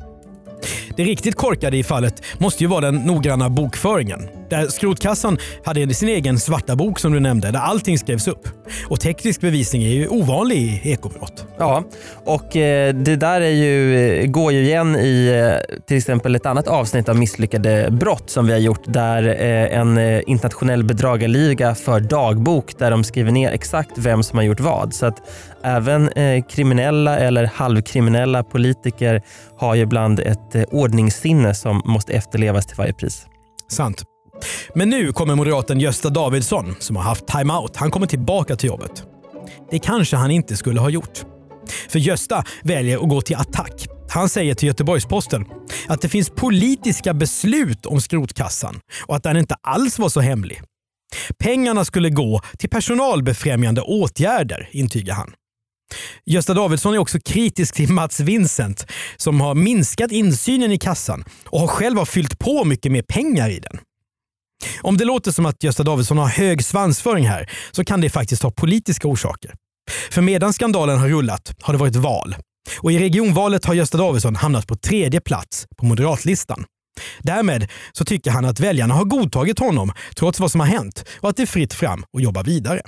Det 0.96 1.04
riktigt 1.04 1.34
korkade 1.34 1.76
i 1.76 1.84
fallet 1.84 2.22
måste 2.38 2.64
ju 2.64 2.68
vara 2.68 2.80
den 2.80 2.94
noggranna 2.94 3.50
bokföringen. 3.50 4.28
Där 4.50 4.68
skrotkassan 4.68 5.38
hade 5.64 5.94
sin 5.94 6.08
egen 6.08 6.38
svarta 6.38 6.76
bok 6.76 6.98
som 6.98 7.12
du 7.12 7.20
nämnde, 7.20 7.50
där 7.50 7.60
allting 7.60 7.98
skrevs 7.98 8.28
upp. 8.28 8.48
Och 8.88 9.00
teknisk 9.00 9.40
bevisning 9.40 9.82
är 9.82 9.88
ju 9.88 10.08
ovanlig 10.08 10.56
i 10.56 10.92
ekobrott. 10.92 11.46
Ja, 11.58 11.84
och 12.24 12.56
eh, 12.56 12.94
det 12.94 13.16
där 13.16 13.40
är 13.40 13.50
ju, 13.50 13.96
eh, 13.96 14.26
går 14.26 14.52
ju 14.52 14.62
igen 14.62 14.96
i 14.96 15.28
eh, 15.28 15.76
till 15.86 15.96
exempel 15.96 16.36
ett 16.36 16.46
annat 16.46 16.68
avsnitt 16.68 17.08
av 17.08 17.18
misslyckade 17.18 17.88
brott 17.90 18.30
som 18.30 18.46
vi 18.46 18.52
har 18.52 18.60
gjort 18.60 18.82
där 18.84 19.22
en 19.22 19.98
internationell 20.26 20.84
bedragarliga 20.84 21.74
för 21.74 22.00
dagbok 22.00 22.78
där 22.78 22.90
de 22.90 23.04
skriver 23.04 23.32
ner 23.32 23.50
exakt 23.50 23.98
vem 23.98 24.22
som 24.22 24.38
har 24.38 24.44
gjort 24.44 24.60
vad. 24.60 24.94
Så 24.94 25.06
att 25.06 25.30
även 25.62 26.10
kriminella 26.42 27.18
eller 27.18 27.44
halvkriminella 27.44 28.42
politiker 28.42 29.22
har 29.58 29.74
ju 29.74 29.82
ibland 29.82 30.20
ett 30.20 30.56
ordningssinne 30.70 31.54
som 31.54 31.82
måste 31.84 32.12
efterlevas 32.12 32.66
till 32.66 32.76
varje 32.76 32.92
pris. 32.92 33.26
Sant. 33.68 34.09
Men 34.74 34.90
nu 34.90 35.12
kommer 35.12 35.34
moderaten 35.34 35.80
Gösta 35.80 36.10
Davidsson 36.10 36.74
som 36.78 36.96
har 36.96 37.02
haft 37.02 37.26
timeout. 37.26 37.76
Han 37.76 37.90
kommer 37.90 38.06
tillbaka 38.06 38.56
till 38.56 38.68
jobbet. 38.68 39.04
Det 39.70 39.78
kanske 39.78 40.16
han 40.16 40.30
inte 40.30 40.56
skulle 40.56 40.80
ha 40.80 40.90
gjort. 40.90 41.24
För 41.88 41.98
Gösta 41.98 42.44
väljer 42.62 42.98
att 42.98 43.08
gå 43.08 43.20
till 43.20 43.36
attack. 43.36 43.86
Han 44.10 44.28
säger 44.28 44.54
till 44.54 44.68
Göteborgs-Posten 44.68 45.44
att 45.88 46.02
det 46.02 46.08
finns 46.08 46.30
politiska 46.30 47.14
beslut 47.14 47.86
om 47.86 48.00
skrotkassan 48.00 48.80
och 49.06 49.16
att 49.16 49.22
den 49.22 49.36
inte 49.36 49.54
alls 49.62 49.98
var 49.98 50.08
så 50.08 50.20
hemlig. 50.20 50.62
Pengarna 51.38 51.84
skulle 51.84 52.10
gå 52.10 52.40
till 52.58 52.70
personalbefrämjande 52.70 53.80
åtgärder, 53.80 54.68
intygar 54.72 55.14
han. 55.14 55.32
Gösta 56.26 56.54
Davidsson 56.54 56.94
är 56.94 56.98
också 56.98 57.18
kritisk 57.24 57.74
till 57.74 57.92
Mats 57.92 58.20
Vincent 58.20 58.86
som 59.16 59.40
har 59.40 59.54
minskat 59.54 60.12
insynen 60.12 60.72
i 60.72 60.78
kassan 60.78 61.24
och 61.44 61.60
har 61.60 61.66
själv 61.66 61.98
har 61.98 62.04
fyllt 62.04 62.38
på 62.38 62.64
mycket 62.64 62.92
mer 62.92 63.02
pengar 63.02 63.50
i 63.50 63.60
den. 63.60 63.78
Om 64.82 64.96
det 64.96 65.04
låter 65.04 65.30
som 65.30 65.46
att 65.46 65.62
Gösta 65.62 65.82
Davidsson 65.82 66.18
har 66.18 66.26
hög 66.26 66.64
svansföring 66.64 67.28
här 67.28 67.50
så 67.70 67.84
kan 67.84 68.00
det 68.00 68.10
faktiskt 68.10 68.42
ha 68.42 68.50
politiska 68.50 69.08
orsaker. 69.08 69.54
För 70.10 70.22
medan 70.22 70.52
skandalen 70.52 70.98
har 70.98 71.08
rullat 71.08 71.54
har 71.60 71.74
det 71.74 71.78
varit 71.78 71.96
val. 71.96 72.36
Och 72.80 72.92
i 72.92 72.98
regionvalet 72.98 73.64
har 73.64 73.74
Gösta 73.74 73.98
Davidsson 73.98 74.36
hamnat 74.36 74.66
på 74.66 74.76
tredje 74.76 75.20
plats 75.20 75.66
på 75.76 75.86
moderatlistan. 75.86 76.64
Därmed 77.18 77.68
så 77.92 78.04
tycker 78.04 78.30
han 78.30 78.44
att 78.44 78.60
väljarna 78.60 78.94
har 78.94 79.04
godtagit 79.04 79.58
honom 79.58 79.92
trots 80.16 80.40
vad 80.40 80.50
som 80.50 80.60
har 80.60 80.66
hänt 80.66 81.04
och 81.20 81.28
att 81.28 81.36
det 81.36 81.42
är 81.42 81.46
fritt 81.46 81.74
fram 81.74 82.04
att 82.16 82.22
jobba 82.22 82.42
vidare. 82.42 82.82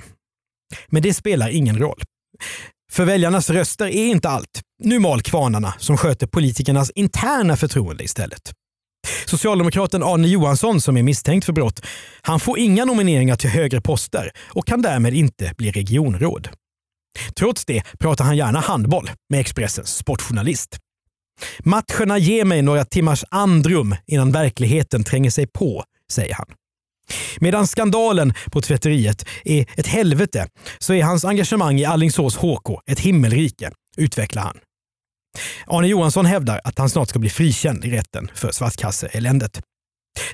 Men 0.87 1.01
det 1.01 1.13
spelar 1.13 1.49
ingen 1.49 1.79
roll. 1.79 2.01
För 2.91 3.05
väljarnas 3.05 3.49
röster 3.49 3.85
är 3.85 4.05
inte 4.05 4.29
allt. 4.29 4.61
Nu 4.83 4.99
mal 4.99 5.21
kvarnarna 5.21 5.73
som 5.77 5.97
sköter 5.97 6.27
politikernas 6.27 6.91
interna 6.95 7.57
förtroende 7.57 8.03
istället. 8.03 8.51
Socialdemokraten 9.33 10.03
Arne 10.03 10.27
Johansson 10.27 10.81
som 10.81 10.97
är 10.97 11.03
misstänkt 11.03 11.45
för 11.45 11.53
brott, 11.53 11.85
han 12.21 12.39
får 12.39 12.59
inga 12.59 12.85
nomineringar 12.85 13.35
till 13.35 13.49
högre 13.49 13.81
poster 13.81 14.31
och 14.47 14.67
kan 14.67 14.81
därmed 14.81 15.13
inte 15.13 15.53
bli 15.57 15.71
regionråd. 15.71 16.49
Trots 17.35 17.65
det 17.65 17.83
pratar 17.99 18.25
han 18.25 18.37
gärna 18.37 18.59
handboll 18.59 19.09
med 19.29 19.39
Expressens 19.39 19.95
sportjournalist. 19.95 20.77
Matcherna 21.59 22.17
ger 22.17 22.45
mig 22.45 22.61
några 22.61 22.85
timmars 22.85 23.23
andrum 23.31 23.95
innan 24.07 24.31
verkligheten 24.31 25.03
tränger 25.03 25.29
sig 25.29 25.47
på, 25.47 25.83
säger 26.11 26.33
han. 26.33 26.47
Medan 27.39 27.67
skandalen 27.67 28.33
på 28.51 28.61
tvätteriet 28.61 29.25
är 29.43 29.65
ett 29.77 29.87
helvete 29.87 30.47
så 30.79 30.93
är 30.93 31.03
hans 31.03 31.25
engagemang 31.25 31.79
i 31.79 31.85
Allingsås 31.85 32.35
HK 32.35 32.79
ett 32.87 32.99
himmelrike, 32.99 33.71
utvecklar 33.97 34.41
han. 34.41 34.57
Arne 35.67 35.87
Johansson 35.87 36.25
hävdar 36.25 36.61
att 36.63 36.77
han 36.77 36.89
snart 36.89 37.09
ska 37.09 37.19
bli 37.19 37.29
frikänd 37.29 37.85
i 37.85 37.91
rätten 37.91 38.31
för 38.35 38.51
svartkasseeländet. 38.51 39.61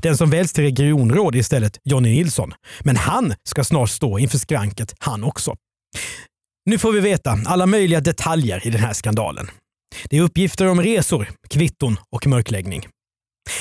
Den 0.01 0.17
som 0.17 0.29
väljs 0.29 0.53
till 0.53 0.63
regionråd 0.63 1.35
är 1.35 1.39
istället 1.39 1.77
Jonny 1.85 2.09
Nilsson. 2.09 2.53
Men 2.79 2.95
han 2.95 3.33
ska 3.43 3.63
snart 3.63 3.89
stå 3.89 4.19
inför 4.19 4.37
skranket 4.37 4.95
han 4.99 5.23
också. 5.23 5.55
Nu 6.65 6.77
får 6.77 6.91
vi 6.91 6.99
veta 6.99 7.39
alla 7.45 7.65
möjliga 7.65 7.99
detaljer 7.99 8.67
i 8.67 8.69
den 8.69 8.81
här 8.81 8.93
skandalen. 8.93 9.47
Det 10.09 10.17
är 10.17 10.21
uppgifter 10.21 10.67
om 10.67 10.81
resor, 10.81 11.29
kvitton 11.49 11.97
och 12.15 12.27
mörkläggning. 12.27 12.87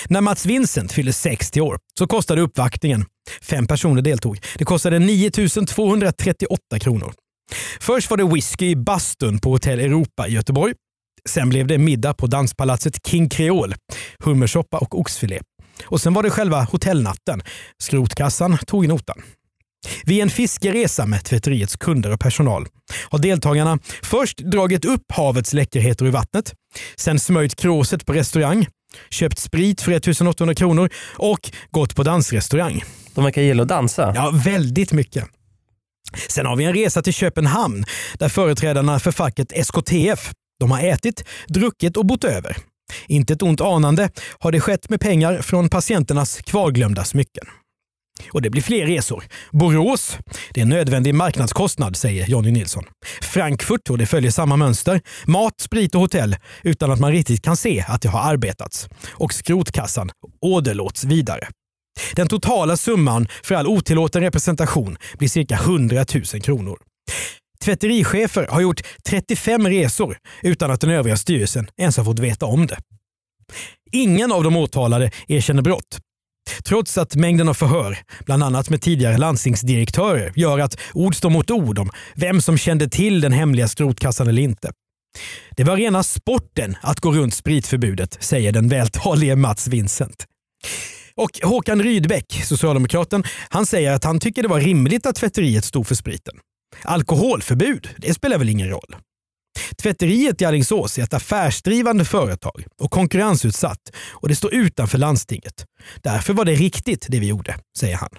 När 0.08 0.20
Mats 0.20 0.46
Vincent 0.46 0.92
fyllde 0.92 1.12
60 1.12 1.60
år 1.60 1.78
så 1.98 2.06
kostade 2.06 2.40
uppvaktningen, 2.40 3.04
fem 3.42 3.66
personer 3.66 4.02
deltog, 4.02 4.40
det 4.54 4.64
kostade 4.64 4.98
9 4.98 5.30
238 5.30 6.78
kronor. 6.80 7.12
Först 7.80 8.10
var 8.10 8.16
det 8.16 8.34
whisky 8.34 8.66
i 8.66 8.76
bastun 8.76 9.38
på 9.38 9.50
Hotell 9.50 9.80
Europa 9.80 10.28
i 10.28 10.32
Göteborg. 10.32 10.74
Sen 11.28 11.48
blev 11.48 11.66
det 11.66 11.78
middag 11.78 12.14
på 12.14 12.26
danspalatset 12.26 13.06
King 13.06 13.28
Creole, 13.28 13.76
hummersoppa 14.18 14.78
och 14.78 15.00
oxfilé. 15.00 15.40
Och 15.84 16.00
sen 16.00 16.14
var 16.14 16.22
det 16.22 16.30
själva 16.30 16.62
hotellnatten. 16.62 17.42
Skrotkassan 17.82 18.58
tog 18.66 18.88
notan. 18.88 19.22
Vid 20.04 20.22
en 20.22 20.30
fiskeresa 20.30 21.06
med 21.06 21.24
tvätteriets 21.24 21.76
kunder 21.76 22.12
och 22.12 22.20
personal 22.20 22.66
har 23.10 23.18
deltagarna 23.18 23.78
först 24.02 24.38
dragit 24.38 24.84
upp 24.84 25.12
havets 25.12 25.52
läckerheter 25.52 26.06
ur 26.06 26.10
vattnet, 26.10 26.54
sen 26.96 27.20
smörjt 27.20 27.56
kråset 27.56 28.06
på 28.06 28.12
restaurang, 28.12 28.66
köpt 29.10 29.38
sprit 29.38 29.80
för 29.80 29.92
1800 29.92 30.54
kronor 30.54 30.90
och 31.16 31.50
gått 31.70 31.96
på 31.96 32.02
dansrestaurang. 32.02 32.84
De 33.14 33.24
verkar 33.24 33.42
gilla 33.42 33.62
att 33.62 33.68
dansa. 33.68 34.12
Ja, 34.14 34.32
väldigt 34.44 34.92
mycket. 34.92 35.24
Sen 36.28 36.46
har 36.46 36.56
vi 36.56 36.64
en 36.64 36.72
resa 36.72 37.02
till 37.02 37.12
Köpenhamn 37.12 37.84
där 38.18 38.28
företrädarna 38.28 38.98
för 38.98 39.12
facket 39.12 39.52
SKTF 39.52 40.32
de 40.60 40.70
har 40.70 40.80
ätit, 40.80 41.24
druckit 41.48 41.96
och 41.96 42.06
bott 42.06 42.24
över. 42.24 42.56
Inte 43.06 43.32
ett 43.32 43.42
ont 43.42 43.60
anande 43.60 44.10
har 44.38 44.52
det 44.52 44.60
skett 44.60 44.90
med 44.90 45.00
pengar 45.00 45.42
från 45.42 45.68
patienternas 45.68 46.38
kvarglömda 46.38 47.04
smycken. 47.04 47.44
Och 48.32 48.42
det 48.42 48.50
blir 48.50 48.62
fler 48.62 48.86
resor. 48.86 49.24
Borås, 49.52 50.18
det 50.54 50.60
är 50.60 50.62
en 50.62 50.68
nödvändig 50.68 51.14
marknadskostnad, 51.14 51.96
säger 51.96 52.26
Jonny 52.26 52.50
Nilsson. 52.50 52.84
Frankfurt, 53.22 53.90
och 53.90 53.98
det 53.98 54.06
följer 54.06 54.30
samma 54.30 54.56
mönster. 54.56 55.00
Mat, 55.26 55.60
sprit 55.60 55.94
och 55.94 56.00
hotell 56.00 56.36
utan 56.62 56.90
att 56.90 57.00
man 57.00 57.12
riktigt 57.12 57.42
kan 57.42 57.56
se 57.56 57.84
att 57.88 58.02
det 58.02 58.08
har 58.08 58.32
arbetats. 58.32 58.88
Och 59.08 59.32
skrotkassan 59.32 60.10
åderlåts 60.40 61.04
vidare. 61.04 61.48
Den 62.14 62.28
totala 62.28 62.76
summan 62.76 63.28
för 63.42 63.54
all 63.54 63.66
otillåten 63.66 64.22
representation 64.22 64.96
blir 65.18 65.28
cirka 65.28 65.54
100 65.54 66.04
000 66.14 66.42
kronor. 66.42 66.78
Tvätterichefer 67.64 68.46
har 68.50 68.60
gjort 68.60 68.82
35 69.08 69.68
resor 69.68 70.18
utan 70.42 70.70
att 70.70 70.80
den 70.80 70.90
övriga 70.90 71.16
styrelsen 71.16 71.70
ens 71.76 71.96
har 71.96 72.04
fått 72.04 72.18
veta 72.18 72.46
om 72.46 72.66
det. 72.66 72.78
Ingen 73.92 74.32
av 74.32 74.44
de 74.44 74.56
åtalade 74.56 75.10
erkänner 75.28 75.62
brott. 75.62 75.98
Trots 76.64 76.98
att 76.98 77.14
mängden 77.14 77.48
av 77.48 77.54
förhör, 77.54 77.98
bland 78.24 78.42
annat 78.42 78.70
med 78.70 78.82
tidigare 78.82 79.18
landstingsdirektörer, 79.18 80.32
gör 80.36 80.58
att 80.58 80.78
ord 80.94 81.16
står 81.16 81.30
mot 81.30 81.50
ord 81.50 81.78
om 81.78 81.90
vem 82.14 82.40
som 82.40 82.58
kände 82.58 82.88
till 82.88 83.20
den 83.20 83.32
hemliga 83.32 83.68
skrotkassan 83.68 84.28
eller 84.28 84.42
inte. 84.42 84.72
Det 85.56 85.64
var 85.64 85.76
rena 85.76 86.02
sporten 86.02 86.76
att 86.82 87.00
gå 87.00 87.12
runt 87.12 87.34
spritförbudet, 87.34 88.16
säger 88.20 88.52
den 88.52 88.68
vältalige 88.68 89.36
Mats 89.36 89.68
Vincent. 89.68 90.24
Och 91.14 91.40
Håkan 91.42 91.82
Rydbeck, 91.82 92.42
socialdemokraten, 92.44 93.24
han 93.48 93.66
säger 93.66 93.92
att 93.92 94.04
han 94.04 94.20
tycker 94.20 94.42
det 94.42 94.48
var 94.48 94.60
rimligt 94.60 95.06
att 95.06 95.16
tvätteriet 95.16 95.64
stod 95.64 95.86
för 95.86 95.94
spriten. 95.94 96.34
Alkoholförbud, 96.82 97.88
det 97.98 98.14
spelar 98.14 98.38
väl 98.38 98.48
ingen 98.48 98.68
roll? 98.68 98.96
Tvätteriet 99.82 100.42
i 100.42 100.44
Alingsås 100.44 100.98
är 100.98 101.02
ett 101.02 101.14
affärsdrivande 101.14 102.04
företag 102.04 102.64
och 102.82 102.90
konkurrensutsatt 102.90 103.90
och 104.10 104.28
det 104.28 104.36
står 104.36 104.54
utanför 104.54 104.98
landstinget. 104.98 105.64
Därför 106.02 106.32
var 106.32 106.44
det 106.44 106.54
riktigt 106.54 107.06
det 107.08 107.20
vi 107.20 107.26
gjorde, 107.26 107.58
säger 107.78 107.96
han. 107.96 108.10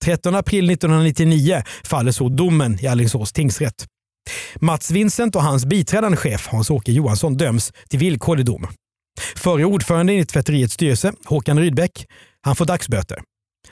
13 0.00 0.34
april 0.34 0.70
1999 0.70 1.62
faller 1.84 2.12
så 2.12 2.28
domen 2.28 2.78
i 2.80 2.86
Alingsås 2.86 3.32
tingsrätt. 3.32 3.86
Mats 4.60 4.90
Vincent 4.90 5.36
och 5.36 5.42
hans 5.42 5.64
biträdande 5.64 6.16
chef 6.16 6.46
Hans-Åke 6.46 6.92
Johansson 6.92 7.36
döms 7.36 7.72
till 7.88 7.98
villkorlig 7.98 8.46
dom. 8.46 8.66
Förre 9.36 9.64
ordföranden 9.64 10.16
i 10.16 10.26
tvätteriets 10.26 10.74
styrelse, 10.74 11.12
Håkan 11.24 11.58
Rydbeck, 11.58 12.06
han 12.40 12.56
får 12.56 12.64
dagsböter. 12.64 13.18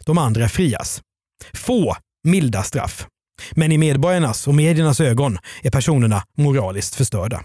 De 0.06 0.18
andra 0.18 0.48
frias. 0.48 1.00
Få 1.54 1.96
milda 2.28 2.62
straff. 2.62 3.06
Men 3.52 3.72
i 3.72 3.78
medborgarnas 3.78 4.48
och 4.48 4.54
mediernas 4.54 5.00
ögon 5.00 5.38
är 5.62 5.70
personerna 5.70 6.22
moraliskt 6.36 6.94
förstörda. 6.94 7.42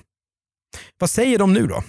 Vad 1.00 1.10
säger 1.10 1.40
de 1.40 1.54
nu 1.54 1.68
då? 1.68 1.84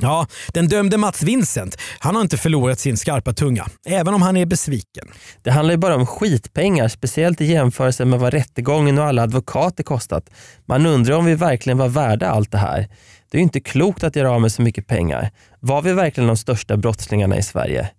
Ja, 0.00 0.26
den 0.54 0.68
dömde 0.68 0.96
Mats 0.96 1.22
Vincent, 1.22 1.76
han 1.98 2.14
har 2.14 2.22
inte 2.22 2.36
förlorat 2.36 2.80
sin 2.80 2.96
skarpa 2.96 3.32
tunga, 3.32 3.66
även 3.86 4.14
om 4.14 4.22
han 4.22 4.36
är 4.36 4.46
besviken. 4.46 5.08
Det 5.42 5.50
handlar 5.50 5.72
ju 5.72 5.78
bara 5.78 5.96
om 5.96 6.06
skitpengar, 6.06 6.88
speciellt 6.88 7.40
i 7.40 7.44
jämförelse 7.44 8.04
med 8.04 8.20
vad 8.20 8.32
rättegången 8.32 8.98
och 8.98 9.04
alla 9.04 9.22
advokater 9.22 9.82
kostat. 9.82 10.30
Man 10.66 10.86
undrar 10.86 11.16
om 11.16 11.24
vi 11.24 11.34
verkligen 11.34 11.78
var 11.78 11.88
värda 11.88 12.28
allt 12.30 12.50
det 12.50 12.58
här. 12.58 12.88
Det 13.30 13.36
är 13.36 13.38
ju 13.38 13.42
inte 13.42 13.60
klokt 13.60 14.04
att 14.04 14.16
göra 14.16 14.30
av 14.30 14.40
med 14.40 14.52
så 14.52 14.62
mycket 14.62 14.86
pengar. 14.86 15.30
Var 15.60 15.82
vi 15.82 15.92
verkligen 15.92 16.26
de 16.26 16.36
största 16.36 16.76
brottslingarna 16.76 17.38
i 17.38 17.42
Sverige? 17.42 17.90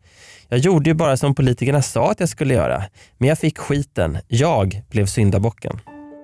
Jag 0.53 0.59
gjorde 0.59 0.89
ju 0.89 0.93
bara 0.93 1.17
som 1.17 1.35
politikerna 1.35 1.81
sa 1.81 2.11
att 2.11 2.19
jag 2.19 2.29
skulle 2.29 2.53
göra. 2.53 2.83
Men 3.17 3.29
jag 3.29 3.39
fick 3.39 3.57
skiten. 3.57 4.17
Jag 4.27 4.81
blev 4.89 5.05
syndabocken. 5.05 5.79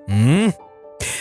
Mm. 0.09 0.51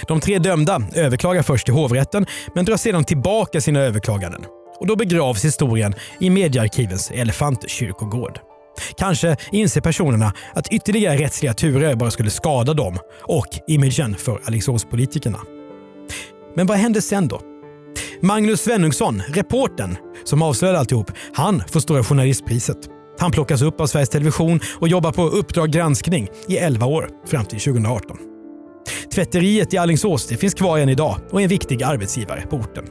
De 0.08 0.20
tre 0.20 0.38
dömda 0.38 0.82
överklagar 0.94 1.42
först 1.42 1.64
till 1.64 1.74
hovrätten 1.74 2.26
men 2.54 2.64
drar 2.64 2.76
sedan 2.76 3.04
tillbaka 3.04 3.60
sina 3.60 3.80
överklaganden. 3.80 4.44
Och 4.80 4.86
då 4.86 4.96
begravs 4.96 5.44
historien 5.44 5.94
i 6.20 6.30
mediearkivens 6.30 7.10
elefantkyrkogård. 7.10 8.38
Kanske 8.98 9.36
inser 9.52 9.80
personerna 9.80 10.32
att 10.54 10.72
ytterligare 10.72 11.16
rättsliga 11.16 11.54
turer 11.54 11.94
bara 11.94 12.10
skulle 12.10 12.30
skada 12.30 12.74
dem 12.74 12.98
och 13.22 13.48
imagen 13.66 14.16
för 14.16 14.40
Alingsåspolitikerna. 14.44 15.38
Men 16.56 16.66
vad 16.66 16.78
hände 16.78 17.02
sen 17.02 17.28
då? 17.28 17.40
Magnus 18.22 18.60
Svenungsson, 18.60 19.22
reporten 19.28 19.96
som 20.24 20.42
avslöjade 20.42 20.78
alltihop, 20.78 21.10
han 21.34 21.62
får 21.68 21.80
Stora 21.80 22.04
Journalistpriset. 22.04 22.97
Han 23.18 23.31
plockas 23.31 23.62
upp 23.62 23.81
av 23.81 23.87
Sveriges 23.87 24.09
Television 24.09 24.61
och 24.81 24.88
jobbar 24.88 25.12
på 25.12 25.22
Uppdrag 25.22 25.70
granskning 25.70 26.28
i 26.48 26.57
11 26.57 26.87
år 26.87 27.11
fram 27.26 27.44
till 27.44 27.61
2018. 27.61 28.16
Tvätteriet 29.14 29.74
i 29.74 29.78
Alingsås 29.78 30.26
det 30.26 30.37
finns 30.37 30.54
kvar 30.54 30.78
än 30.78 30.88
idag 30.88 31.16
och 31.31 31.40
är 31.40 31.42
en 31.42 31.48
viktig 31.48 31.83
arbetsgivare 31.83 32.42
på 32.50 32.57
orten. 32.57 32.85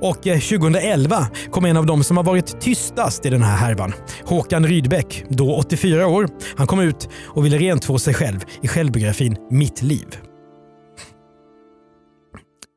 Och 0.00 0.22
2011 0.22 1.16
eh, 1.16 1.50
kom 1.50 1.64
en 1.64 1.76
av 1.76 1.86
de 1.86 2.04
som 2.04 2.16
har 2.16 2.24
varit 2.24 2.60
tystast 2.60 3.26
i 3.26 3.30
den 3.30 3.42
här 3.42 3.56
härvan. 3.56 3.92
Håkan 4.24 4.66
Rydbeck, 4.66 5.24
då 5.28 5.56
84 5.56 6.06
år. 6.06 6.28
Han 6.56 6.66
kom 6.66 6.80
ut 6.80 7.08
och 7.24 7.44
ville 7.44 7.58
rentvå 7.58 7.98
sig 7.98 8.14
själv 8.14 8.40
i 8.62 8.68
självbiografin 8.68 9.36
Mitt 9.50 9.82
liv. 9.82 10.06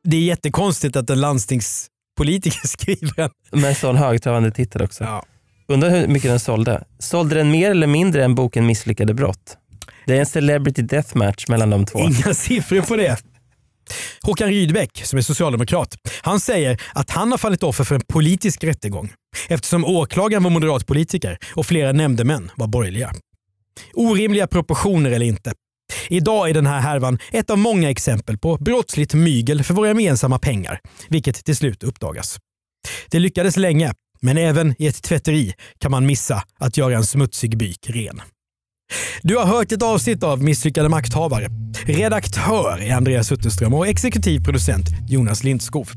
Det 0.04 0.16
är 0.16 0.20
jättekonstigt 0.20 0.96
att 0.96 1.10
en 1.10 1.20
landstingspolitiker 1.20 2.60
skriver 2.66 3.20
en. 3.20 3.60
Med 3.60 3.76
sån 3.76 3.96
högtravande 3.96 4.50
titel 4.50 4.82
också. 4.82 5.04
Ja. 5.04 5.24
Undrar 5.72 5.90
hur 5.90 6.06
mycket 6.06 6.30
den 6.30 6.40
sålde. 6.40 6.84
Sålde 6.98 7.34
den 7.34 7.50
mer 7.50 7.70
eller 7.70 7.86
mindre 7.86 8.24
än 8.24 8.34
boken 8.34 8.66
Misslyckade 8.66 9.14
brott? 9.14 9.56
Det 10.06 10.16
är 10.16 10.20
en 10.20 10.26
celebrity 10.26 10.82
death 10.82 11.16
match 11.16 11.48
mellan 11.48 11.70
de 11.70 11.86
två. 11.86 11.98
Inga 11.98 12.34
siffror 12.34 12.80
på 12.80 12.96
det. 12.96 13.16
Håkan 14.22 14.48
Rydbeck, 14.48 15.00
som 15.04 15.16
är 15.16 15.22
socialdemokrat, 15.22 15.94
han 16.22 16.40
säger 16.40 16.80
att 16.94 17.10
han 17.10 17.30
har 17.30 17.38
fallit 17.38 17.62
offer 17.62 17.84
för 17.84 17.94
en 17.94 18.00
politisk 18.00 18.64
rättegång 18.64 19.12
eftersom 19.48 19.84
åklagaren 19.84 20.42
var 20.42 20.50
moderatpolitiker 20.50 21.38
och 21.54 21.66
flera 21.66 21.92
nämndemän 21.92 22.50
var 22.56 22.66
borgerliga. 22.66 23.12
Orimliga 23.94 24.46
proportioner 24.46 25.10
eller 25.10 25.26
inte. 25.26 25.52
Idag 26.08 26.50
är 26.50 26.54
den 26.54 26.66
här 26.66 26.80
härvan 26.80 27.18
ett 27.32 27.50
av 27.50 27.58
många 27.58 27.90
exempel 27.90 28.38
på 28.38 28.56
brottsligt 28.56 29.14
mygel 29.14 29.64
för 29.64 29.74
våra 29.74 29.88
gemensamma 29.88 30.38
pengar, 30.38 30.80
vilket 31.08 31.44
till 31.44 31.56
slut 31.56 31.82
uppdagas. 31.82 32.38
Det 33.10 33.18
lyckades 33.18 33.56
länge, 33.56 33.92
men 34.20 34.38
även 34.38 34.74
i 34.78 34.86
ett 34.86 35.02
tvätteri 35.02 35.54
kan 35.78 35.90
man 35.90 36.06
missa 36.06 36.42
att 36.58 36.76
göra 36.76 36.96
en 36.96 37.06
smutsig 37.06 37.58
byk 37.58 37.90
ren. 37.90 38.20
Du 39.22 39.36
har 39.36 39.46
hört 39.46 39.72
ett 39.72 39.82
avsnitt 39.82 40.22
av 40.22 40.42
Misslyckade 40.42 40.88
makthavare. 40.88 41.48
Redaktör 41.86 42.80
är 42.80 42.94
Andreas 42.94 43.32
Utterström 43.32 43.74
och 43.74 43.88
exekutiv 43.88 44.44
producent 44.44 44.86
Jonas 45.08 45.44
Lindskov. 45.44 45.90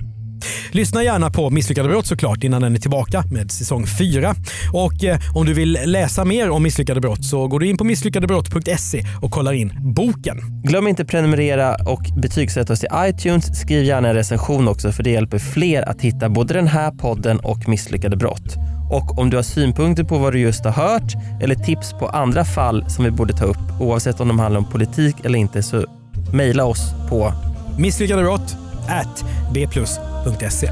Lyssna 0.73 1.03
gärna 1.03 1.29
på 1.29 1.49
Misslyckade 1.49 1.89
brott 1.89 2.05
såklart 2.05 2.43
innan 2.43 2.61
den 2.61 2.75
är 2.75 2.79
tillbaka 2.79 3.23
med 3.31 3.51
säsong 3.51 3.87
4. 3.87 4.35
Och 4.73 5.03
eh, 5.03 5.19
om 5.35 5.45
du 5.45 5.53
vill 5.53 5.79
läsa 5.85 6.25
mer 6.25 6.49
om 6.49 6.63
Misslyckade 6.63 7.01
brott 7.01 7.25
så 7.25 7.47
går 7.47 7.59
du 7.59 7.69
in 7.69 7.77
på 7.77 7.83
misslyckadebrott.se 7.83 9.05
och 9.21 9.31
kollar 9.31 9.53
in 9.53 9.73
boken. 9.95 10.37
Glöm 10.63 10.87
inte 10.87 11.05
prenumerera 11.05 11.75
och 11.75 12.01
betygsätta 12.21 12.73
oss 12.73 12.83
i 12.83 12.87
iTunes. 12.97 13.59
Skriv 13.61 13.83
gärna 13.83 14.09
en 14.09 14.15
recension 14.15 14.67
också 14.67 14.91
för 14.91 15.03
det 15.03 15.09
hjälper 15.09 15.39
fler 15.39 15.89
att 15.89 16.01
hitta 16.01 16.29
både 16.29 16.53
den 16.53 16.67
här 16.67 16.91
podden 16.91 17.39
och 17.39 17.69
Misslyckade 17.69 18.17
brott. 18.17 18.55
Och 18.91 19.19
om 19.19 19.29
du 19.29 19.37
har 19.37 19.43
synpunkter 19.43 20.03
på 20.03 20.17
vad 20.17 20.33
du 20.33 20.39
just 20.39 20.65
har 20.65 20.71
hört 20.71 21.13
eller 21.41 21.55
tips 21.55 21.93
på 21.99 22.07
andra 22.07 22.45
fall 22.45 22.89
som 22.89 23.05
vi 23.05 23.11
borde 23.11 23.33
ta 23.33 23.45
upp 23.45 23.81
oavsett 23.81 24.19
om 24.19 24.27
de 24.27 24.39
handlar 24.39 24.59
om 24.59 24.69
politik 24.69 25.15
eller 25.23 25.39
inte 25.39 25.63
så 25.63 25.85
mejla 26.33 26.65
oss 26.65 26.93
på 27.09 27.33
Misslyckadebrott 27.77 28.55
at 28.87 29.25
bplus.se. 29.51 30.71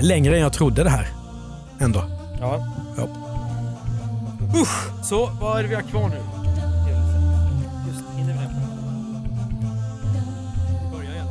Längre 0.00 0.34
än 0.34 0.40
jag 0.40 0.52
trodde 0.52 0.84
det 0.84 0.90
här. 0.90 1.08
Ändå. 1.80 2.02
Ja. 2.40 2.66
Ja. 2.96 3.08
Usch, 4.60 5.04
så 5.04 5.30
vad 5.40 5.58
är 5.58 5.62
det 5.62 5.68
vi 5.68 5.74
har 5.74 5.82
kvar 5.82 6.08
nu? 6.08 6.16
Just, 7.88 8.04
hinner 8.16 8.32
vi 8.32 8.38
det? 8.38 8.50
Börja 10.92 11.10
igen. 11.10 11.28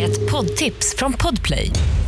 Ett 0.00 0.30
poddtips 0.30 0.94
från 0.98 1.12
Podplay. 1.12 1.72